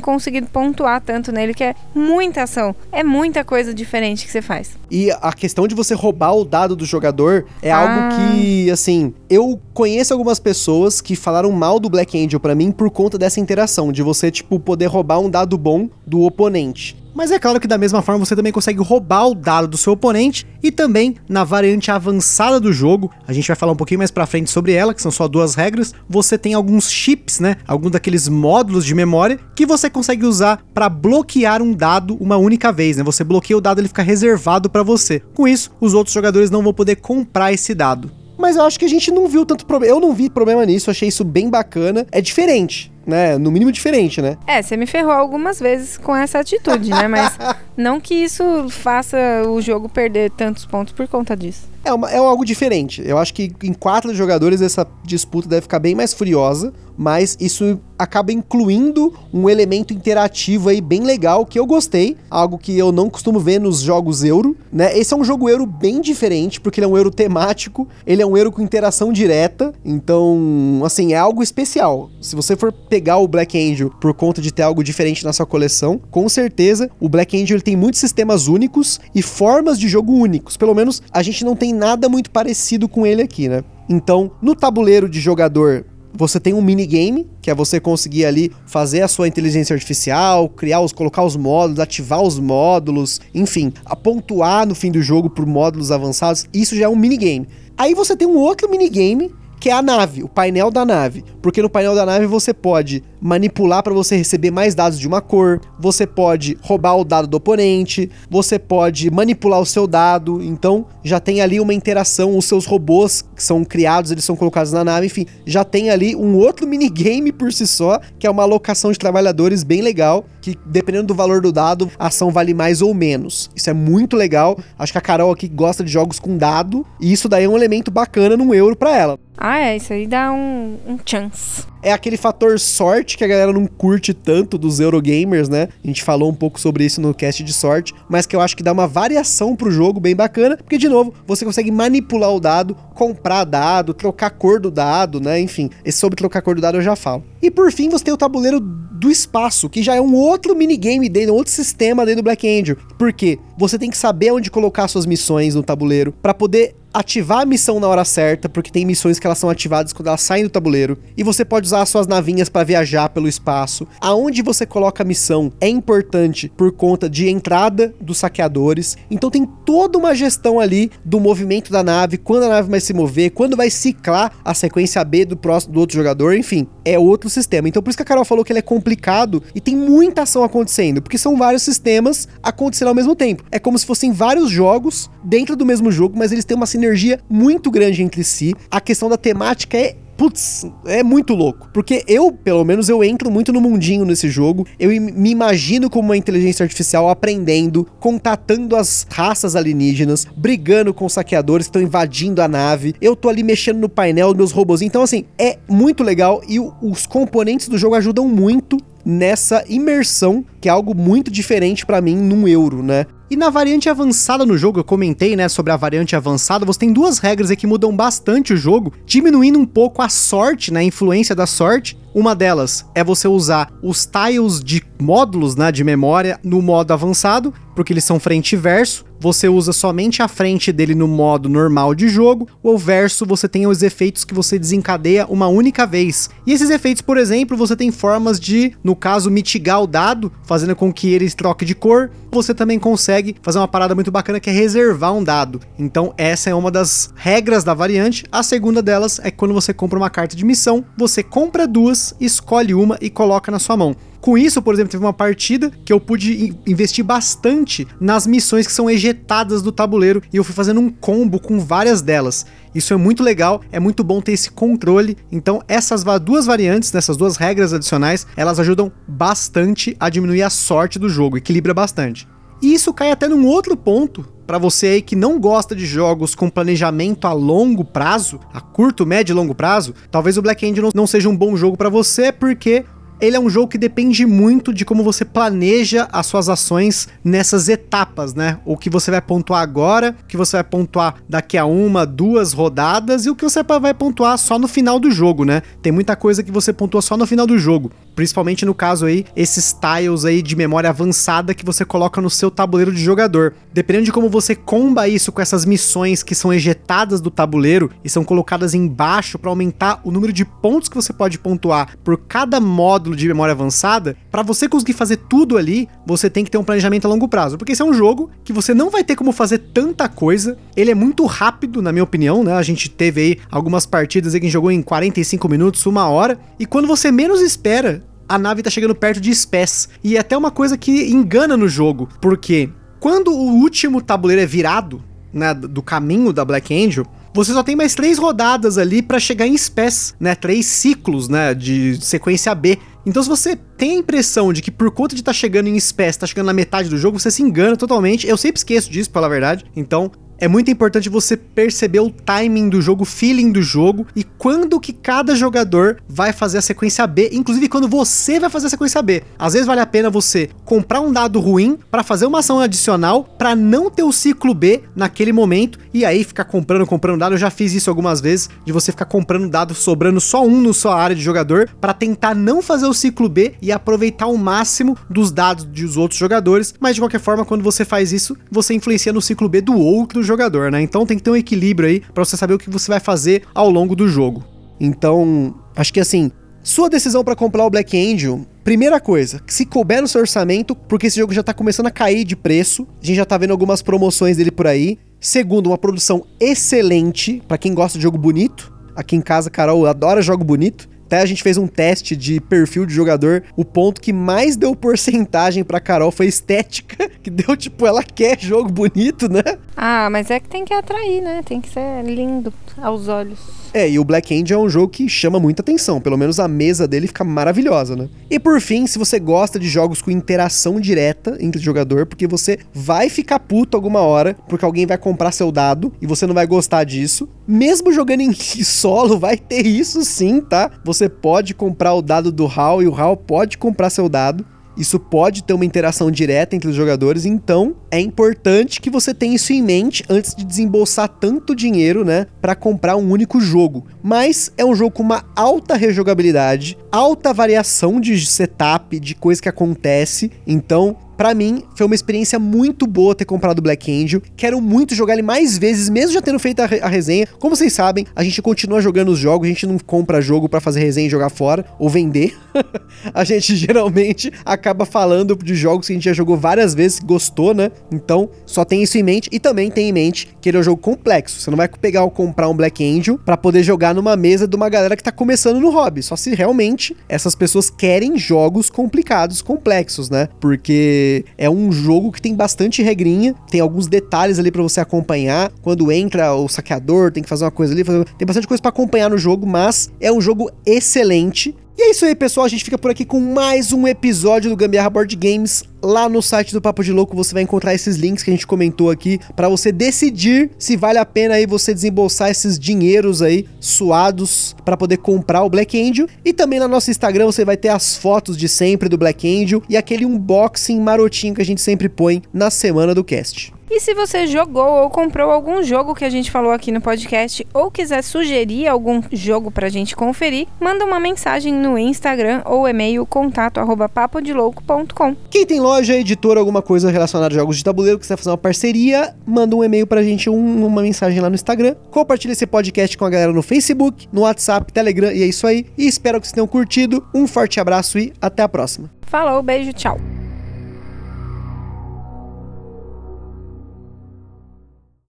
conseguido 0.00 0.46
pontuar 0.46 1.02
tanto 1.02 1.30
nele, 1.30 1.52
que 1.52 1.62
é 1.62 1.74
muita 1.94 2.44
ação. 2.44 2.74
É 2.90 3.04
muita 3.04 3.44
coisa 3.44 3.74
diferente 3.74 4.24
que 4.24 4.32
você 4.32 4.40
faz. 4.40 4.70
E 4.90 5.10
a 5.20 5.32
questão 5.34 5.68
de 5.68 5.74
você 5.74 5.94
roubar 5.94 6.32
o 6.34 6.44
dado 6.46 6.74
do 6.74 6.86
jogador 6.86 7.44
é 7.60 7.70
Ah. 7.70 7.78
algo 7.78 8.16
que, 8.16 8.70
assim, 8.70 9.12
eu 9.28 9.60
conheço 9.74 10.14
algumas 10.14 10.38
pessoas 10.40 11.02
que 11.02 11.14
falaram 11.14 11.52
mal 11.52 11.78
do 11.78 11.90
Black 11.90 12.18
Angel 12.18 12.40
pra 12.40 12.54
mim 12.54 12.72
por 12.72 12.90
conta 12.90 13.18
dessa 13.18 13.38
interação, 13.38 13.92
de 13.92 14.02
você, 14.02 14.30
tipo, 14.30 14.58
poder 14.58 14.86
roubar 14.86 15.18
um 15.20 15.28
dado 15.28 15.58
bom 15.58 15.90
do 16.06 16.22
oponente. 16.22 16.96
Mas 17.18 17.32
é 17.32 17.38
claro 17.40 17.58
que 17.58 17.66
da 17.66 17.76
mesma 17.76 18.00
forma 18.00 18.24
você 18.24 18.36
também 18.36 18.52
consegue 18.52 18.80
roubar 18.80 19.26
o 19.26 19.34
dado 19.34 19.66
do 19.66 19.76
seu 19.76 19.94
oponente 19.94 20.46
e 20.62 20.70
também 20.70 21.16
na 21.28 21.42
variante 21.42 21.90
avançada 21.90 22.60
do 22.60 22.72
jogo, 22.72 23.10
a 23.26 23.32
gente 23.32 23.48
vai 23.48 23.56
falar 23.56 23.72
um 23.72 23.76
pouquinho 23.76 23.98
mais 23.98 24.12
pra 24.12 24.24
frente 24.24 24.48
sobre 24.48 24.72
ela, 24.72 24.94
que 24.94 25.02
são 25.02 25.10
só 25.10 25.26
duas 25.26 25.56
regras, 25.56 25.92
você 26.08 26.38
tem 26.38 26.54
alguns 26.54 26.88
chips, 26.88 27.40
né, 27.40 27.56
alguns 27.66 27.90
daqueles 27.90 28.28
módulos 28.28 28.84
de 28.84 28.94
memória 28.94 29.36
que 29.56 29.66
você 29.66 29.90
consegue 29.90 30.24
usar 30.24 30.62
pra 30.72 30.88
bloquear 30.88 31.60
um 31.60 31.72
dado 31.72 32.16
uma 32.20 32.36
única 32.36 32.70
vez, 32.70 32.96
né? 32.96 33.02
Você 33.02 33.24
bloqueia 33.24 33.58
o 33.58 33.60
dado, 33.60 33.80
ele 33.80 33.88
fica 33.88 34.02
reservado 34.02 34.70
pra 34.70 34.84
você. 34.84 35.20
Com 35.34 35.48
isso, 35.48 35.72
os 35.80 35.94
outros 35.94 36.14
jogadores 36.14 36.52
não 36.52 36.62
vão 36.62 36.72
poder 36.72 36.94
comprar 36.94 37.52
esse 37.52 37.74
dado. 37.74 38.12
Mas 38.38 38.54
eu 38.54 38.62
acho 38.62 38.78
que 38.78 38.84
a 38.84 38.88
gente 38.88 39.10
não 39.10 39.26
viu 39.26 39.44
tanto 39.44 39.66
problema. 39.66 39.92
Eu 39.92 40.00
não 40.00 40.14
vi 40.14 40.30
problema 40.30 40.64
nisso, 40.64 40.88
achei 40.88 41.08
isso 41.08 41.24
bem 41.24 41.50
bacana. 41.50 42.06
É 42.12 42.20
diferente, 42.20 42.92
né? 43.08 43.38
No 43.38 43.50
mínimo 43.50 43.72
diferente, 43.72 44.20
né? 44.20 44.36
É, 44.46 44.60
você 44.62 44.76
me 44.76 44.86
ferrou 44.86 45.10
algumas 45.12 45.58
vezes 45.58 45.96
com 45.96 46.14
essa 46.14 46.38
atitude, 46.38 46.90
né? 46.90 47.08
Mas 47.08 47.36
não 47.76 47.98
que 48.00 48.14
isso 48.14 48.44
faça 48.68 49.16
o 49.48 49.60
jogo 49.62 49.88
perder 49.88 50.30
tantos 50.32 50.66
pontos 50.66 50.92
por 50.92 51.08
conta 51.08 51.34
disso. 51.34 51.66
É, 51.84 51.92
uma- 51.92 52.10
é 52.10 52.18
algo 52.18 52.44
diferente. 52.44 53.02
Eu 53.04 53.16
acho 53.16 53.32
que 53.32 53.50
em 53.64 53.72
quatro 53.72 54.14
jogadores 54.14 54.60
essa 54.60 54.86
disputa 55.02 55.48
deve 55.48 55.62
ficar 55.62 55.78
bem 55.78 55.94
mais 55.94 56.12
furiosa, 56.12 56.72
mas 56.98 57.36
isso 57.40 57.80
acaba 57.98 58.30
incluindo 58.32 59.14
um 59.32 59.48
elemento 59.48 59.94
interativo 59.94 60.68
aí 60.68 60.80
bem 60.80 61.02
legal 61.04 61.46
que 61.46 61.58
eu 61.58 61.64
gostei, 61.64 62.16
algo 62.30 62.58
que 62.58 62.76
eu 62.76 62.92
não 62.92 63.08
costumo 63.08 63.38
ver 63.40 63.58
nos 63.60 63.80
jogos 63.80 64.22
euro, 64.24 64.56
né? 64.72 64.96
Esse 64.98 65.14
é 65.14 65.16
um 65.16 65.24
jogo 65.24 65.48
euro 65.48 65.64
bem 65.64 66.00
diferente, 66.00 66.60
porque 66.60 66.80
ele 66.80 66.84
é 66.84 66.88
um 66.88 66.96
euro 66.96 67.10
temático, 67.10 67.88
ele 68.06 68.20
é 68.20 68.26
um 68.26 68.36
euro 68.36 68.52
com 68.52 68.60
interação 68.60 69.12
direta, 69.12 69.72
então, 69.84 70.82
assim, 70.84 71.12
é 71.12 71.16
algo 71.16 71.42
especial. 71.42 72.10
Se 72.20 72.34
você 72.36 72.56
for 72.56 72.72
pegar 72.72 72.97
o 72.98 73.28
Black 73.28 73.56
Angel 73.58 73.90
por 74.00 74.12
conta 74.14 74.40
de 74.40 74.52
ter 74.52 74.62
algo 74.62 74.82
diferente 74.82 75.24
na 75.24 75.32
sua 75.32 75.46
coleção, 75.46 76.00
com 76.10 76.28
certeza 76.28 76.90
o 77.00 77.08
Black 77.08 77.40
Angel 77.40 77.60
tem 77.60 77.76
muitos 77.76 78.00
sistemas 78.00 78.46
únicos 78.46 79.00
e 79.14 79.22
formas 79.22 79.78
de 79.78 79.88
jogo 79.88 80.12
únicos. 80.12 80.56
Pelo 80.56 80.74
menos 80.74 81.02
a 81.12 81.22
gente 81.22 81.44
não 81.44 81.56
tem 81.56 81.72
nada 81.72 82.08
muito 82.08 82.30
parecido 82.30 82.88
com 82.88 83.06
ele 83.06 83.22
aqui, 83.22 83.48
né? 83.48 83.62
Então, 83.88 84.30
no 84.42 84.54
tabuleiro 84.54 85.08
de 85.08 85.20
jogador, 85.20 85.84
você 86.12 86.40
tem 86.40 86.54
um 86.54 86.60
minigame, 86.60 87.28
que 87.40 87.50
é 87.50 87.54
você 87.54 87.78
conseguir 87.78 88.24
ali 88.24 88.50
fazer 88.66 89.02
a 89.02 89.08
sua 89.08 89.28
inteligência 89.28 89.74
artificial, 89.74 90.48
criar 90.48 90.80
os, 90.80 90.92
colocar 90.92 91.22
os 91.22 91.36
módulos, 91.36 91.78
ativar 91.78 92.22
os 92.22 92.38
módulos, 92.38 93.20
enfim, 93.34 93.72
a 93.84 93.94
pontuar 93.94 94.66
no 94.66 94.74
fim 94.74 94.90
do 94.90 95.00
jogo 95.00 95.30
por 95.30 95.46
módulos 95.46 95.92
avançados. 95.92 96.46
Isso 96.52 96.76
já 96.76 96.86
é 96.86 96.88
um 96.88 96.96
minigame. 96.96 97.48
Aí 97.76 97.94
você 97.94 98.16
tem 98.16 98.26
um 98.26 98.36
outro 98.36 98.68
minigame 98.68 99.32
que 99.60 99.68
é 99.68 99.72
a 99.72 99.82
nave, 99.82 100.22
o 100.22 100.28
painel 100.28 100.70
da 100.70 100.84
nave. 100.84 101.24
Porque 101.42 101.62
no 101.62 101.70
painel 101.70 101.94
da 101.94 102.06
nave 102.06 102.26
você 102.26 102.52
pode 102.54 103.02
manipular 103.20 103.82
para 103.82 103.92
você 103.92 104.16
receber 104.16 104.50
mais 104.50 104.74
dados 104.74 104.98
de 104.98 105.06
uma 105.06 105.20
cor, 105.20 105.60
você 105.78 106.06
pode 106.06 106.56
roubar 106.62 106.96
o 106.96 107.04
dado 107.04 107.26
do 107.26 107.36
oponente, 107.36 108.10
você 108.30 108.58
pode 108.58 109.10
manipular 109.10 109.60
o 109.60 109.66
seu 109.66 109.86
dado. 109.86 110.42
Então 110.42 110.86
já 111.02 111.18
tem 111.18 111.40
ali 111.40 111.60
uma 111.60 111.74
interação, 111.74 112.36
os 112.36 112.44
seus 112.44 112.66
robôs 112.66 113.24
que 113.34 113.42
são 113.42 113.64
criados, 113.64 114.10
eles 114.10 114.24
são 114.24 114.36
colocados 114.36 114.72
na 114.72 114.84
nave, 114.84 115.06
enfim, 115.06 115.26
já 115.44 115.64
tem 115.64 115.90
ali 115.90 116.14
um 116.14 116.36
outro 116.36 116.66
minigame 116.66 117.32
por 117.32 117.52
si 117.52 117.66
só, 117.66 118.00
que 118.18 118.26
é 118.26 118.30
uma 118.30 118.42
alocação 118.42 118.92
de 118.92 118.98
trabalhadores 118.98 119.62
bem 119.62 119.82
legal, 119.82 120.24
que 120.48 120.58
dependendo 120.64 121.08
do 121.08 121.14
valor 121.14 121.40
do 121.40 121.52
dado, 121.52 121.90
a 121.98 122.06
ação 122.06 122.30
vale 122.30 122.54
mais 122.54 122.80
ou 122.80 122.94
menos. 122.94 123.50
Isso 123.54 123.68
é 123.68 123.72
muito 123.72 124.16
legal. 124.16 124.58
Acho 124.78 124.92
que 124.92 124.98
a 124.98 125.02
Carol 125.02 125.30
aqui 125.30 125.48
gosta 125.48 125.84
de 125.84 125.90
jogos 125.90 126.18
com 126.18 126.36
dado, 126.36 126.86
e 127.00 127.12
isso 127.12 127.28
daí 127.28 127.44
é 127.44 127.48
um 127.48 127.56
elemento 127.56 127.90
bacana 127.90 128.36
num 128.36 128.54
euro 128.54 128.76
para 128.76 128.96
ela. 128.96 129.18
Ah, 129.36 129.60
é, 129.60 129.76
isso 129.76 129.92
aí 129.92 130.06
dá 130.06 130.32
um, 130.32 130.76
um 130.86 130.98
chance. 131.04 131.64
É 131.80 131.92
aquele 131.92 132.16
fator 132.16 132.58
sorte 132.58 133.16
que 133.16 133.22
a 133.22 133.28
galera 133.28 133.52
não 133.52 133.64
curte 133.66 134.12
tanto 134.12 134.58
dos 134.58 134.80
Eurogamers, 134.80 135.48
né? 135.48 135.68
A 135.84 135.86
gente 135.86 136.02
falou 136.02 136.28
um 136.28 136.34
pouco 136.34 136.58
sobre 136.58 136.84
isso 136.84 137.00
no 137.00 137.14
cast 137.14 137.44
de 137.44 137.52
sorte, 137.52 137.94
mas 138.08 138.26
que 138.26 138.34
eu 138.34 138.40
acho 138.40 138.56
que 138.56 138.64
dá 138.64 138.72
uma 138.72 138.88
variação 138.88 139.54
pro 139.54 139.70
jogo 139.70 140.00
bem 140.00 140.16
bacana, 140.16 140.56
porque 140.56 140.76
de 140.76 140.88
novo, 140.88 141.14
você 141.24 141.44
consegue 141.44 141.70
manipular 141.70 142.34
o 142.34 142.40
dado, 142.40 142.74
comprar 142.96 143.44
dado, 143.44 143.94
trocar 143.94 144.30
cor 144.30 144.58
do 144.58 144.72
dado, 144.72 145.20
né? 145.20 145.38
Enfim, 145.38 145.70
esse 145.84 145.98
sobre 145.98 146.16
trocar 146.16 146.42
cor 146.42 146.56
do 146.56 146.60
dado 146.60 146.78
eu 146.78 146.82
já 146.82 146.96
falo. 146.96 147.22
E 147.40 147.50
por 147.50 147.70
fim, 147.72 147.88
você 147.88 148.04
tem 148.04 148.14
o 148.14 148.16
tabuleiro 148.16 148.60
do 148.60 149.10
espaço, 149.10 149.68
que 149.68 149.82
já 149.82 149.94
é 149.94 150.00
um 150.00 150.14
outro 150.14 150.56
minigame 150.56 151.08
dentro, 151.08 151.34
outro 151.34 151.52
sistema 151.52 152.04
dentro 152.04 152.22
do 152.22 152.24
Black 152.24 152.46
Angel. 152.46 152.76
Por 152.98 153.12
quê? 153.12 153.38
Você 153.56 153.78
tem 153.78 153.90
que 153.90 153.96
saber 153.96 154.32
onde 154.32 154.50
colocar 154.50 154.88
suas 154.88 155.06
missões 155.06 155.54
no 155.54 155.62
tabuleiro 155.62 156.12
para 156.12 156.34
poder 156.34 156.74
ativar 156.92 157.40
a 157.40 157.46
missão 157.46 157.78
na 157.78 157.88
hora 157.88 158.04
certa, 158.04 158.48
porque 158.48 158.70
tem 158.70 158.84
missões 158.84 159.18
que 159.18 159.26
elas 159.26 159.38
são 159.38 159.50
ativadas 159.50 159.92
quando 159.92 160.08
elas 160.08 160.20
saem 160.20 160.44
do 160.44 160.50
tabuleiro, 160.50 160.98
e 161.16 161.22
você 161.22 161.44
pode 161.44 161.66
usar 161.66 161.82
as 161.82 161.88
suas 161.88 162.06
navinhas 162.06 162.48
para 162.48 162.64
viajar 162.64 163.08
pelo 163.10 163.28
espaço. 163.28 163.86
Aonde 164.00 164.42
você 164.42 164.66
coloca 164.66 165.02
a 165.02 165.06
missão 165.06 165.52
é 165.60 165.68
importante 165.68 166.50
por 166.56 166.72
conta 166.72 167.08
de 167.08 167.28
entrada 167.28 167.94
dos 168.00 168.18
saqueadores. 168.18 168.96
Então 169.10 169.30
tem 169.30 169.44
toda 169.44 169.98
uma 169.98 170.14
gestão 170.14 170.60
ali 170.60 170.90
do 171.04 171.20
movimento 171.20 171.70
da 171.70 171.82
nave, 171.82 172.18
quando 172.18 172.44
a 172.44 172.48
nave 172.48 172.70
vai 172.70 172.80
se 172.80 172.92
mover, 172.92 173.30
quando 173.30 173.56
vai 173.56 173.70
ciclar 173.70 174.32
a 174.44 174.54
sequência 174.54 175.02
B 175.04 175.24
do 175.24 175.36
próximo 175.36 175.74
do 175.74 175.80
outro 175.80 175.96
jogador, 175.96 176.34
enfim, 176.34 176.66
é 176.84 176.98
outro 176.98 177.28
sistema. 177.28 177.68
Então 177.68 177.82
por 177.82 177.90
isso 177.90 177.98
que 177.98 178.02
a 178.02 178.06
Carol 178.06 178.24
falou 178.24 178.44
que 178.44 178.52
ele 178.52 178.60
é 178.60 178.62
complicado 178.62 179.42
e 179.54 179.60
tem 179.60 179.76
muita 179.76 180.22
ação 180.22 180.42
acontecendo, 180.42 181.02
porque 181.02 181.18
são 181.18 181.36
vários 181.36 181.62
sistemas 181.62 182.28
acontecendo 182.42 182.88
ao 182.88 182.94
mesmo 182.94 183.14
tempo. 183.14 183.44
É 183.50 183.58
como 183.58 183.78
se 183.78 183.86
fossem 183.86 184.12
vários 184.12 184.50
jogos 184.50 185.10
dentro 185.22 185.54
do 185.56 185.66
mesmo 185.66 185.90
jogo, 185.90 186.18
mas 186.18 186.32
eles 186.32 186.44
têm 186.44 186.56
uma 186.56 186.66
sinergia 186.78 187.18
muito 187.28 187.70
grande 187.70 188.02
entre 188.02 188.22
si. 188.22 188.54
A 188.70 188.80
questão 188.80 189.08
da 189.08 189.16
temática 189.16 189.76
é 189.76 189.96
Putz, 190.18 190.66
é 190.84 191.04
muito 191.04 191.32
louco. 191.32 191.70
Porque 191.72 192.02
eu, 192.08 192.32
pelo 192.32 192.64
menos, 192.64 192.88
eu 192.88 193.04
entro 193.04 193.30
muito 193.30 193.52
no 193.52 193.60
mundinho 193.60 194.04
nesse 194.04 194.28
jogo. 194.28 194.66
Eu 194.76 194.88
me 194.90 195.30
imagino 195.30 195.88
como 195.88 196.08
uma 196.08 196.16
inteligência 196.16 196.64
artificial 196.64 197.08
aprendendo, 197.08 197.86
contatando 198.00 198.74
as 198.74 199.06
raças 199.08 199.54
alienígenas, 199.54 200.26
brigando 200.36 200.92
com 200.92 201.08
saqueadores 201.08 201.66
que 201.66 201.70
estão 201.70 201.80
invadindo 201.80 202.42
a 202.42 202.48
nave. 202.48 202.96
Eu 203.00 203.14
tô 203.14 203.28
ali 203.28 203.44
mexendo 203.44 203.78
no 203.78 203.88
painel, 203.88 204.34
meus 204.34 204.50
robôzinhos. 204.50 204.90
Então, 204.90 205.02
assim, 205.02 205.24
é 205.38 205.56
muito 205.68 206.02
legal 206.02 206.42
e 206.48 206.58
os 206.58 207.06
componentes 207.06 207.68
do 207.68 207.78
jogo 207.78 207.94
ajudam 207.94 208.26
muito 208.26 208.76
nessa 209.08 209.64
imersão, 209.66 210.44
que 210.60 210.68
é 210.68 210.70
algo 210.70 210.94
muito 210.94 211.30
diferente 211.30 211.86
pra 211.86 211.98
mim 211.98 212.14
num 212.14 212.46
euro, 212.46 212.82
né? 212.82 213.06
E 213.30 213.36
na 213.36 213.48
variante 213.48 213.88
avançada 213.88 214.44
no 214.44 214.56
jogo, 214.56 214.80
eu 214.80 214.84
comentei, 214.84 215.34
né, 215.34 215.48
sobre 215.48 215.72
a 215.72 215.76
variante 215.76 216.14
avançada, 216.14 216.66
você 216.66 216.80
tem 216.80 216.92
duas 216.92 217.18
regras 217.18 217.50
aí 217.50 217.56
que 217.56 217.66
mudam 217.66 217.94
bastante 217.94 218.52
o 218.52 218.56
jogo, 218.56 218.92
diminuindo 219.06 219.58
um 219.58 219.66
pouco 219.66 220.02
a 220.02 220.10
sorte, 220.10 220.72
né, 220.72 220.80
a 220.80 220.84
influência 220.84 221.34
da 221.34 221.46
sorte. 221.46 221.98
Uma 222.18 222.34
delas 222.34 222.84
é 222.96 223.04
você 223.04 223.28
usar 223.28 223.70
os 223.80 224.04
tiles 224.04 224.60
de 224.60 224.82
módulos, 225.00 225.54
né, 225.54 225.70
de 225.70 225.84
memória 225.84 226.40
no 226.42 226.60
modo 226.60 226.90
avançado, 226.90 227.54
porque 227.76 227.92
eles 227.92 228.02
são 228.02 228.18
frente 228.18 228.54
e 228.54 228.56
verso. 228.56 229.06
Você 229.20 229.48
usa 229.48 229.72
somente 229.72 230.22
a 230.22 230.28
frente 230.28 230.72
dele 230.72 230.94
no 230.94 231.08
modo 231.08 231.48
normal 231.48 231.94
de 231.94 232.08
jogo, 232.08 232.48
o 232.62 232.78
verso 232.78 233.26
você 233.26 233.48
tem 233.48 233.66
os 233.66 233.82
efeitos 233.82 234.24
que 234.24 234.34
você 234.34 234.58
desencadeia 234.58 235.26
uma 235.26 235.48
única 235.48 235.86
vez. 235.86 236.30
E 236.46 236.52
esses 236.52 236.70
efeitos, 236.70 237.02
por 237.02 237.16
exemplo, 237.16 237.56
você 237.56 237.74
tem 237.74 237.90
formas 237.90 238.38
de, 238.38 238.72
no 238.82 238.94
caso, 238.94 239.30
mitigar 239.30 239.82
o 239.82 239.88
dado, 239.88 240.32
fazendo 240.44 240.74
com 240.76 240.92
que 240.92 241.12
ele 241.12 241.28
troque 241.30 241.64
de 241.64 241.74
cor. 241.74 242.10
Você 242.30 242.54
também 242.54 242.78
consegue 242.78 243.34
fazer 243.42 243.58
uma 243.58 243.66
parada 243.66 243.94
muito 243.94 244.10
bacana 244.10 244.38
que 244.38 244.50
é 244.50 244.52
reservar 244.52 245.12
um 245.12 245.24
dado. 245.24 245.60
Então, 245.78 246.14
essa 246.16 246.50
é 246.50 246.54
uma 246.54 246.70
das 246.70 247.10
regras 247.16 247.64
da 247.64 247.74
variante. 247.74 248.24
A 248.30 248.42
segunda 248.44 248.80
delas 248.80 249.18
é 249.20 249.30
que 249.30 249.36
quando 249.36 249.54
você 249.54 249.72
compra 249.72 249.98
uma 249.98 250.10
carta 250.10 250.36
de 250.36 250.44
missão, 250.44 250.84
você 250.96 251.24
compra 251.24 251.66
duas, 251.66 252.07
escolhe 252.20 252.74
uma 252.74 252.98
e 253.00 253.10
coloca 253.10 253.50
na 253.50 253.58
sua 253.58 253.76
mão. 253.76 253.94
Com 254.20 254.36
isso, 254.36 254.60
por 254.60 254.74
exemplo, 254.74 254.90
teve 254.90 255.04
uma 255.04 255.12
partida 255.12 255.70
que 255.84 255.92
eu 255.92 256.00
pude 256.00 256.46
in- 256.46 256.58
investir 256.66 257.04
bastante 257.04 257.86
nas 258.00 258.26
missões 258.26 258.66
que 258.66 258.72
são 258.72 258.90
ejetadas 258.90 259.62
do 259.62 259.70
tabuleiro 259.70 260.20
e 260.32 260.36
eu 260.36 260.42
fui 260.42 260.54
fazendo 260.54 260.80
um 260.80 260.90
combo 260.90 261.38
com 261.38 261.60
várias 261.60 262.02
delas. 262.02 262.44
Isso 262.74 262.92
é 262.92 262.96
muito 262.96 263.22
legal, 263.22 263.60
é 263.70 263.78
muito 263.78 264.02
bom 264.02 264.20
ter 264.20 264.32
esse 264.32 264.50
controle. 264.50 265.16
Então, 265.30 265.62
essas 265.68 266.04
duas 266.20 266.46
variantes, 266.46 266.92
essas 266.94 267.16
duas 267.16 267.36
regras 267.36 267.72
adicionais, 267.72 268.26
elas 268.36 268.58
ajudam 268.58 268.90
bastante 269.06 269.96
a 270.00 270.08
diminuir 270.10 270.42
a 270.42 270.50
sorte 270.50 270.98
do 270.98 271.08
jogo, 271.08 271.36
equilibra 271.36 271.72
bastante. 271.72 272.26
E 272.60 272.74
isso 272.74 272.92
cai 272.92 273.10
até 273.10 273.28
num 273.28 273.46
outro 273.46 273.76
ponto. 273.76 274.24
Para 274.46 274.58
você 274.58 274.86
aí 274.86 275.02
que 275.02 275.14
não 275.14 275.38
gosta 275.38 275.76
de 275.76 275.84
jogos 275.84 276.34
com 276.34 276.48
planejamento 276.48 277.26
a 277.26 277.32
longo 277.32 277.84
prazo, 277.84 278.40
a 278.52 278.60
curto, 278.60 279.04
médio 279.04 279.32
e 279.34 279.36
longo 279.36 279.54
prazo, 279.54 279.94
talvez 280.10 280.38
o 280.38 280.42
Black 280.42 280.68
Angel 280.68 280.88
não- 280.94 281.06
seja 281.06 281.28
um 281.28 281.36
bom 281.36 281.54
jogo 281.56 281.76
para 281.76 281.90
você 281.90 282.32
porque 282.32 282.84
ele 283.20 283.36
é 283.36 283.40
um 283.40 283.50
jogo 283.50 283.68
que 283.68 283.78
depende 283.78 284.24
muito 284.26 284.72
de 284.72 284.84
como 284.84 285.02
você 285.02 285.24
planeja 285.24 286.08
as 286.12 286.26
suas 286.26 286.48
ações 286.48 287.08
nessas 287.24 287.68
etapas, 287.68 288.34
né? 288.34 288.58
O 288.64 288.76
que 288.76 288.88
você 288.88 289.10
vai 289.10 289.20
pontuar 289.20 289.62
agora, 289.62 290.16
o 290.22 290.26
que 290.26 290.36
você 290.36 290.56
vai 290.56 290.64
pontuar 290.64 291.16
daqui 291.28 291.58
a 291.58 291.64
uma, 291.64 292.06
duas 292.06 292.52
rodadas 292.52 293.26
e 293.26 293.30
o 293.30 293.34
que 293.34 293.44
você 293.44 293.62
vai 293.62 293.94
pontuar 293.94 294.38
só 294.38 294.58
no 294.58 294.68
final 294.68 294.98
do 294.98 295.10
jogo, 295.10 295.44
né? 295.44 295.62
Tem 295.82 295.92
muita 295.92 296.16
coisa 296.16 296.42
que 296.42 296.52
você 296.52 296.72
pontua 296.72 297.02
só 297.02 297.16
no 297.16 297.26
final 297.26 297.46
do 297.46 297.58
jogo. 297.58 297.90
Principalmente 298.14 298.64
no 298.64 298.74
caso 298.74 299.06
aí, 299.06 299.24
esses 299.36 299.72
tiles 299.72 300.24
aí 300.24 300.42
de 300.42 300.56
memória 300.56 300.90
avançada 300.90 301.54
que 301.54 301.64
você 301.64 301.84
coloca 301.84 302.20
no 302.20 302.30
seu 302.30 302.50
tabuleiro 302.50 302.92
de 302.92 303.00
jogador. 303.00 303.54
Dependendo 303.72 304.06
de 304.06 304.12
como 304.12 304.28
você 304.28 304.54
comba 304.54 305.08
isso 305.08 305.30
com 305.30 305.40
essas 305.40 305.64
missões 305.64 306.22
que 306.22 306.34
são 306.34 306.52
ejetadas 306.52 307.20
do 307.20 307.30
tabuleiro 307.30 307.90
e 308.02 308.10
são 308.10 308.24
colocadas 308.24 308.74
embaixo 308.74 309.38
para 309.38 309.50
aumentar 309.50 310.00
o 310.04 310.10
número 310.10 310.32
de 310.32 310.44
pontos 310.44 310.88
que 310.88 310.96
você 310.96 311.12
pode 311.12 311.38
pontuar 311.38 311.96
por 312.02 312.18
cada 312.18 312.60
módulo 313.08 313.16
de 313.16 313.26
memória 313.26 313.52
avançada, 313.52 314.16
para 314.30 314.42
você 314.42 314.68
conseguir 314.68 314.92
fazer 314.92 315.16
tudo 315.16 315.56
ali, 315.56 315.88
você 316.06 316.28
tem 316.28 316.44
que 316.44 316.50
ter 316.50 316.58
um 316.58 316.64
planejamento 316.64 317.06
a 317.06 317.08
longo 317.08 317.26
prazo, 317.28 317.56
porque 317.56 317.72
esse 317.72 317.82
é 317.82 317.84
um 317.84 317.92
jogo 317.92 318.30
que 318.44 318.52
você 318.52 318.74
não 318.74 318.90
vai 318.90 319.02
ter 319.02 319.16
como 319.16 319.32
fazer 319.32 319.58
tanta 319.58 320.08
coisa. 320.08 320.58
Ele 320.76 320.90
é 320.90 320.94
muito 320.94 321.24
rápido, 321.24 321.80
na 321.80 321.90
minha 321.92 322.04
opinião, 322.04 322.44
né? 322.44 322.52
A 322.52 322.62
gente 322.62 322.90
teve 322.90 323.20
aí 323.20 323.38
algumas 323.50 323.86
partidas 323.86 324.34
aí 324.34 324.40
que 324.40 324.48
jogou 324.48 324.70
em 324.70 324.82
45 324.82 325.48
minutos, 325.48 325.86
uma 325.86 326.08
hora, 326.08 326.38
e 326.58 326.66
quando 326.66 326.86
você 326.86 327.10
menos 327.10 327.40
espera, 327.40 328.04
a 328.28 328.38
nave 328.38 328.62
tá 328.62 328.70
chegando 328.70 328.94
perto 328.94 329.20
de 329.20 329.34
Spess. 329.34 329.88
E 330.04 330.16
é 330.16 330.20
até 330.20 330.36
uma 330.36 330.50
coisa 330.50 330.76
que 330.76 331.10
engana 331.10 331.56
no 331.56 331.68
jogo, 331.68 332.08
porque 332.20 332.68
quando 333.00 333.32
o 333.32 333.54
último 333.56 334.02
tabuleiro 334.02 334.42
é 334.42 334.46
virado, 334.46 335.02
né, 335.32 335.54
do 335.54 335.82
caminho 335.82 336.32
da 336.32 336.44
Black 336.44 336.74
Angel, 336.74 337.06
você 337.34 337.52
só 337.52 337.62
tem 337.62 337.76
mais 337.76 337.94
três 337.94 338.18
rodadas 338.18 338.78
ali 338.78 339.02
para 339.02 339.20
chegar 339.20 339.46
em 339.46 339.56
Spess, 339.56 340.14
né? 340.18 340.34
Três 340.34 340.66
ciclos, 340.66 341.28
né? 341.28 341.54
De 341.54 341.96
sequência 342.04 342.54
B. 342.54 342.78
Então, 343.08 343.22
se 343.22 343.28
você 343.28 343.56
tem 343.56 343.92
a 343.92 344.00
impressão 344.00 344.52
de 344.52 344.60
que 344.60 344.70
por 344.70 344.90
conta 344.90 345.14
de 345.14 345.22
estar 345.22 345.30
tá 345.30 345.36
chegando 345.36 345.66
em 345.66 345.80
Spess, 345.80 346.18
tá 346.18 346.26
chegando 346.26 346.44
na 346.44 346.52
metade 346.52 346.90
do 346.90 346.98
jogo, 346.98 347.18
você 347.18 347.30
se 347.30 347.42
engana 347.42 347.74
totalmente. 347.74 348.26
Eu 348.26 348.36
sempre 348.36 348.58
esqueço 348.58 348.90
disso, 348.90 349.10
pela 349.10 349.30
verdade. 349.30 349.64
Então, 349.74 350.12
é 350.38 350.46
muito 350.46 350.70
importante 350.70 351.08
você 351.08 351.36
perceber 351.36 352.00
o 352.00 352.10
timing 352.10 352.68
do 352.68 352.80
jogo, 352.80 353.02
o 353.02 353.06
feeling 353.06 353.50
do 353.50 353.60
jogo 353.60 354.06
e 354.14 354.22
quando 354.22 354.78
que 354.78 354.92
cada 354.92 355.34
jogador 355.34 356.00
vai 356.08 356.32
fazer 356.32 356.58
a 356.58 356.62
sequência 356.62 357.06
B, 357.06 357.30
inclusive 357.32 357.68
quando 357.68 357.88
você 357.88 358.38
vai 358.38 358.48
fazer 358.48 358.68
a 358.68 358.70
sequência 358.70 359.02
B. 359.02 359.24
Às 359.38 359.54
vezes 359.54 359.66
vale 359.66 359.80
a 359.80 359.86
pena 359.86 360.08
você 360.08 360.48
comprar 360.64 361.00
um 361.00 361.12
dado 361.12 361.40
ruim 361.40 361.76
para 361.90 362.04
fazer 362.04 362.26
uma 362.26 362.38
ação 362.38 362.60
adicional 362.60 363.24
para 363.24 363.56
não 363.56 363.90
ter 363.90 364.04
o 364.04 364.12
ciclo 364.12 364.54
B 364.54 364.82
naquele 364.94 365.32
momento 365.32 365.78
e 365.92 366.04
aí 366.04 366.22
ficar 366.22 366.44
comprando, 366.44 366.86
comprando 366.86 367.18
dado. 367.18 367.34
Eu 367.34 367.38
já 367.38 367.50
fiz 367.50 367.74
isso 367.74 367.90
algumas 367.90 368.20
vezes 368.20 368.48
de 368.64 368.72
você 368.72 368.92
ficar 368.92 369.06
comprando 369.06 369.48
dado 369.48 369.74
sobrando 369.74 370.20
só 370.20 370.46
um 370.46 370.60
no 370.60 370.72
sua 370.72 370.94
área 370.94 371.16
de 371.16 371.22
jogador 371.22 371.68
para 371.80 371.92
tentar 371.92 372.34
não 372.34 372.62
fazer 372.62 372.86
o 372.86 372.94
ciclo 372.94 373.28
B 373.28 373.54
e 373.60 373.72
aproveitar 373.72 374.26
o 374.26 374.38
máximo 374.38 374.96
dos 375.10 375.32
dados 375.32 375.64
dos 375.64 375.96
outros 375.96 376.18
jogadores, 376.18 376.74
mas 376.78 376.94
de 376.94 377.00
qualquer 377.00 377.20
forma 377.20 377.44
quando 377.44 377.64
você 377.64 377.84
faz 377.84 378.12
isso, 378.12 378.36
você 378.50 378.74
influencia 378.74 379.12
no 379.12 379.20
ciclo 379.20 379.48
B 379.48 379.60
do 379.60 379.76
outro 379.76 380.22
jogador, 380.28 380.70
né? 380.70 380.80
Então 380.80 381.04
tem 381.04 381.16
que 381.16 381.22
ter 381.22 381.30
um 381.30 381.36
equilíbrio 381.36 381.88
aí 381.88 382.00
para 382.00 382.24
você 382.24 382.36
saber 382.36 382.54
o 382.54 382.58
que 382.58 382.70
você 382.70 382.90
vai 382.90 383.00
fazer 383.00 383.42
ao 383.54 383.68
longo 383.70 383.96
do 383.96 384.08
jogo. 384.08 384.44
Então, 384.80 385.54
acho 385.74 385.92
que 385.92 386.00
assim, 386.00 386.30
sua 386.62 386.88
decisão 386.88 387.24
para 387.24 387.34
comprar 387.34 387.64
o 387.64 387.70
Black 387.70 387.96
Angel, 387.96 388.46
primeira 388.62 389.00
coisa, 389.00 389.40
se 389.46 389.64
couber 389.64 390.02
no 390.02 390.08
seu 390.08 390.20
orçamento, 390.20 390.76
porque 390.76 391.06
esse 391.06 391.18
jogo 391.18 391.32
já 391.32 391.42
tá 391.42 391.54
começando 391.54 391.86
a 391.86 391.90
cair 391.90 392.24
de 392.24 392.36
preço, 392.36 392.86
a 393.02 393.06
gente 393.06 393.16
já 393.16 393.24
tá 393.24 393.38
vendo 393.38 393.52
algumas 393.52 393.80
promoções 393.80 394.36
dele 394.36 394.50
por 394.50 394.66
aí. 394.66 394.98
Segundo, 395.20 395.68
uma 395.68 395.78
produção 395.78 396.24
excelente 396.38 397.42
para 397.48 397.58
quem 397.58 397.74
gosta 397.74 397.98
de 397.98 398.02
jogo 398.02 398.18
bonito. 398.18 398.72
Aqui 398.94 399.16
em 399.16 399.20
casa, 399.20 399.48
Carol 399.48 399.86
adora 399.86 400.20
jogo 400.20 400.44
bonito. 400.44 400.88
Até 401.08 401.22
a 401.22 401.26
gente 401.26 401.42
fez 401.42 401.56
um 401.56 401.66
teste 401.66 402.14
de 402.14 402.38
perfil 402.38 402.84
de 402.84 402.92
jogador. 402.92 403.42
O 403.56 403.64
ponto 403.64 403.98
que 403.98 404.12
mais 404.12 404.56
deu 404.56 404.76
porcentagem 404.76 405.64
pra 405.64 405.80
Carol 405.80 406.10
foi 406.10 406.26
estética. 406.26 407.08
Que 407.22 407.30
deu, 407.30 407.56
tipo, 407.56 407.84
ela 407.86 408.02
quer 408.02 408.38
jogo 408.38 408.70
bonito, 408.70 409.28
né? 409.28 409.42
Ah, 409.76 410.08
mas 410.10 410.30
é 410.30 410.38
que 410.38 410.48
tem 410.48 410.64
que 410.64 410.72
atrair, 410.72 411.20
né? 411.20 411.42
Tem 411.44 411.60
que 411.60 411.68
ser 411.68 412.02
lindo 412.04 412.52
aos 412.80 413.08
olhos. 413.08 413.38
É, 413.72 413.88
e 413.88 413.98
o 413.98 414.04
Black 414.04 414.34
Angel 414.34 414.60
é 414.60 414.62
um 414.62 414.68
jogo 414.68 414.88
que 414.88 415.08
chama 415.08 415.38
muita 415.38 415.62
atenção, 415.62 416.00
pelo 416.00 416.16
menos 416.16 416.40
a 416.40 416.48
mesa 416.48 416.88
dele 416.88 417.06
fica 417.06 417.24
maravilhosa, 417.24 417.94
né? 417.94 418.08
E 418.30 418.38
por 418.38 418.60
fim, 418.60 418.86
se 418.86 418.98
você 418.98 419.18
gosta 419.18 419.58
de 419.58 419.68
jogos 419.68 420.00
com 420.00 420.10
interação 420.10 420.80
direta 420.80 421.36
entre 421.40 421.60
jogador, 421.60 422.06
porque 422.06 422.26
você 422.26 422.58
vai 422.72 423.08
ficar 423.08 423.38
puto 423.38 423.76
alguma 423.76 424.00
hora, 424.00 424.34
porque 424.48 424.64
alguém 424.64 424.86
vai 424.86 424.96
comprar 424.96 425.32
seu 425.32 425.52
dado 425.52 425.92
e 426.00 426.06
você 426.06 426.26
não 426.26 426.34
vai 426.34 426.46
gostar 426.46 426.84
disso, 426.84 427.28
mesmo 427.46 427.92
jogando 427.92 428.20
em 428.22 428.32
solo, 428.64 429.18
vai 429.18 429.36
ter 429.36 429.66
isso 429.66 430.04
sim, 430.04 430.40
tá? 430.40 430.70
Você 430.84 431.08
pode 431.08 431.54
comprar 431.54 431.94
o 431.94 432.02
dado 432.02 432.32
do 432.32 432.46
HAL 432.46 432.82
e 432.82 432.88
o 432.88 432.94
HAL 432.94 433.16
pode 433.16 433.58
comprar 433.58 433.90
seu 433.90 434.08
dado. 434.08 434.44
Isso 434.78 435.00
pode 435.00 435.42
ter 435.42 435.52
uma 435.52 435.64
interação 435.64 436.08
direta 436.08 436.54
entre 436.54 436.70
os 436.70 436.76
jogadores, 436.76 437.24
então 437.24 437.74
é 437.90 437.98
importante 437.98 438.80
que 438.80 438.88
você 438.88 439.12
tenha 439.12 439.34
isso 439.34 439.52
em 439.52 439.60
mente 439.60 440.04
antes 440.08 440.34
de 440.34 440.44
desembolsar 440.44 441.08
tanto 441.08 441.54
dinheiro, 441.54 442.04
né, 442.04 442.26
para 442.40 442.54
comprar 442.54 442.96
um 442.96 443.10
único 443.10 443.40
jogo. 443.40 443.86
Mas 444.02 444.52
é 444.56 444.64
um 444.64 444.76
jogo 444.76 444.92
com 444.92 445.02
uma 445.02 445.24
alta 445.34 445.74
rejogabilidade, 445.74 446.78
alta 446.92 447.34
variação 447.34 448.00
de 448.00 448.24
setup, 448.24 449.00
de 449.00 449.16
coisa 449.16 449.42
que 449.42 449.48
acontece, 449.48 450.30
então 450.46 450.96
Pra 451.18 451.34
mim, 451.34 451.64
foi 451.74 451.84
uma 451.84 451.96
experiência 451.96 452.38
muito 452.38 452.86
boa 452.86 453.12
ter 453.12 453.24
comprado 453.24 453.60
Black 453.60 453.90
Angel. 453.90 454.22
Quero 454.36 454.60
muito 454.60 454.94
jogar 454.94 455.14
ele 455.14 455.22
mais 455.22 455.58
vezes, 455.58 455.88
mesmo 455.88 456.12
já 456.12 456.22
tendo 456.22 456.38
feito 456.38 456.60
a, 456.60 456.66
re 456.66 456.78
a 456.80 456.86
resenha. 456.86 457.26
Como 457.40 457.56
vocês 457.56 457.72
sabem, 457.72 458.06
a 458.14 458.22
gente 458.22 458.40
continua 458.40 458.80
jogando 458.80 459.08
os 459.08 459.18
jogos, 459.18 459.46
a 459.46 459.50
gente 459.50 459.66
não 459.66 459.80
compra 459.80 460.20
jogo 460.20 460.48
para 460.48 460.60
fazer 460.60 460.78
resenha 460.78 461.08
e 461.08 461.10
jogar 461.10 461.28
fora, 461.28 461.64
ou 461.76 461.88
vender. 461.88 462.36
a 463.12 463.24
gente 463.24 463.56
geralmente 463.56 464.32
acaba 464.44 464.86
falando 464.86 465.34
de 465.34 465.56
jogos 465.56 465.88
que 465.88 465.92
a 465.92 465.96
gente 465.96 466.04
já 466.04 466.12
jogou 466.12 466.36
várias 466.36 466.72
vezes, 466.72 467.00
gostou, 467.00 467.52
né? 467.52 467.72
Então, 467.90 468.30
só 468.46 468.64
tem 468.64 468.84
isso 468.84 468.96
em 468.96 469.02
mente. 469.02 469.28
E 469.32 469.40
também 469.40 469.72
tem 469.72 469.88
em 469.88 469.92
mente 469.92 470.28
que 470.40 470.48
ele 470.48 470.58
é 470.58 470.60
um 470.60 470.62
jogo 470.62 470.80
complexo. 470.80 471.40
Você 471.40 471.50
não 471.50 471.56
vai 471.56 471.66
pegar 471.66 472.04
ou 472.04 472.12
comprar 472.12 472.48
um 472.48 472.54
Black 472.54 472.84
Angel 472.84 473.18
para 473.18 473.36
poder 473.36 473.64
jogar 473.64 473.92
numa 473.92 474.16
mesa 474.16 474.46
de 474.46 474.54
uma 474.54 474.68
galera 474.68 474.96
que 474.96 475.02
tá 475.02 475.10
começando 475.10 475.58
no 475.58 475.70
hobby. 475.70 476.00
Só 476.00 476.14
se 476.14 476.32
realmente 476.32 476.96
essas 477.08 477.34
pessoas 477.34 477.68
querem 477.68 478.16
jogos 478.16 478.70
complicados, 478.70 479.42
complexos, 479.42 480.08
né? 480.08 480.28
Porque 480.38 481.07
é 481.36 481.48
um 481.48 481.70
jogo 481.72 482.12
que 482.12 482.20
tem 482.20 482.34
bastante 482.34 482.82
regrinha, 482.82 483.34
tem 483.50 483.60
alguns 483.60 483.86
detalhes 483.86 484.38
ali 484.38 484.50
para 484.50 484.62
você 484.62 484.80
acompanhar. 484.80 485.50
Quando 485.62 485.90
entra 485.92 486.34
o 486.34 486.48
saqueador, 486.48 487.10
tem 487.10 487.22
que 487.22 487.28
fazer 487.28 487.44
uma 487.44 487.50
coisa 487.50 487.72
ali, 487.72 487.84
tem 487.84 488.26
bastante 488.26 488.46
coisa 488.46 488.60
para 488.60 488.70
acompanhar 488.70 489.10
no 489.10 489.18
jogo, 489.18 489.46
mas 489.46 489.90
é 490.00 490.12
um 490.12 490.20
jogo 490.20 490.50
excelente. 490.66 491.54
E 491.80 491.82
é 491.82 491.90
isso 491.90 492.04
aí, 492.04 492.12
pessoal. 492.12 492.44
A 492.44 492.48
gente 492.48 492.64
fica 492.64 492.76
por 492.76 492.90
aqui 492.90 493.04
com 493.04 493.20
mais 493.20 493.72
um 493.72 493.86
episódio 493.86 494.50
do 494.50 494.56
Gambiarra 494.56 494.90
Board 494.90 495.14
Games. 495.14 495.62
Lá 495.80 496.08
no 496.08 496.20
site 496.20 496.52
do 496.52 496.60
Papo 496.60 496.82
de 496.82 496.90
Louco 496.92 497.14
você 497.14 497.32
vai 497.32 497.44
encontrar 497.44 497.72
esses 497.72 497.94
links 497.94 498.24
que 498.24 498.30
a 498.30 498.34
gente 498.34 498.48
comentou 498.48 498.90
aqui 498.90 499.20
para 499.36 499.48
você 499.48 499.70
decidir 499.70 500.50
se 500.58 500.76
vale 500.76 500.98
a 500.98 501.06
pena 501.06 501.34
aí 501.34 501.46
você 501.46 501.72
desembolsar 501.72 502.30
esses 502.30 502.58
dinheiros 502.58 503.22
aí 503.22 503.46
suados 503.60 504.56
para 504.64 504.76
poder 504.76 504.96
comprar 504.96 505.44
o 505.44 505.48
Black 505.48 505.80
Angel. 505.80 506.08
E 506.24 506.32
também 506.32 506.58
no 506.58 506.66
nosso 506.66 506.90
Instagram 506.90 507.26
você 507.26 507.44
vai 507.44 507.56
ter 507.56 507.68
as 507.68 507.96
fotos 507.96 508.36
de 508.36 508.48
sempre 508.48 508.88
do 508.88 508.98
Black 508.98 509.24
Angel 509.24 509.62
e 509.68 509.76
aquele 509.76 510.04
unboxing 510.04 510.80
marotinho 510.80 511.36
que 511.36 511.42
a 511.42 511.46
gente 511.46 511.60
sempre 511.60 511.88
põe 511.88 512.24
na 512.32 512.50
semana 512.50 512.92
do 512.92 513.04
cast. 513.04 513.56
E 513.70 513.80
se 513.80 513.94
você 513.94 514.26
jogou 514.26 514.82
ou 514.82 514.90
comprou 514.90 515.30
algum 515.30 515.62
jogo 515.62 515.94
que 515.94 516.04
a 516.04 516.10
gente 516.10 516.30
falou 516.30 516.52
aqui 516.52 516.72
no 516.72 516.80
podcast 516.80 517.46
ou 517.52 517.70
quiser 517.70 518.02
sugerir 518.02 518.66
algum 518.66 519.02
jogo 519.12 519.50
pra 519.50 519.68
gente 519.68 519.94
conferir, 519.94 520.46
manda 520.60 520.84
uma 520.84 520.98
mensagem 520.98 521.52
no 521.52 521.78
Instagram 521.78 522.42
ou 522.44 522.66
e-mail 522.66 523.04
contato 523.04 523.58
arroba 523.58 523.88
papodelouco.com. 523.88 525.16
Quem 525.30 525.44
tem 525.46 525.60
loja, 525.60 525.94
editora, 525.94 526.40
alguma 526.40 526.62
coisa 526.62 526.90
relacionada 526.90 527.34
a 527.34 527.38
jogos 527.38 527.58
de 527.58 527.64
tabuleiro, 527.64 527.98
quiser 527.98 528.16
fazer 528.16 528.30
uma 528.30 528.38
parceria, 528.38 529.14
manda 529.26 529.54
um 529.54 529.62
e-mail 529.62 529.86
pra 529.86 530.02
gente, 530.02 530.30
um, 530.30 530.66
uma 530.66 530.82
mensagem 530.82 531.20
lá 531.20 531.28
no 531.28 531.34
Instagram. 531.34 531.74
Compartilha 531.90 532.32
esse 532.32 532.46
podcast 532.46 532.96
com 532.96 533.04
a 533.04 533.10
galera 533.10 533.32
no 533.32 533.42
Facebook, 533.42 534.08
no 534.12 534.22
WhatsApp, 534.22 534.72
Telegram 534.72 535.12
e 535.12 535.22
é 535.22 535.26
isso 535.26 535.46
aí. 535.46 535.66
E 535.76 535.86
espero 535.86 536.20
que 536.20 536.26
vocês 536.26 536.34
tenham 536.34 536.46
curtido. 536.46 537.04
Um 537.14 537.26
forte 537.26 537.60
abraço 537.60 537.98
e 537.98 538.12
até 538.20 538.42
a 538.42 538.48
próxima. 538.48 538.90
Falou, 539.06 539.42
beijo, 539.42 539.72
tchau. 539.72 540.17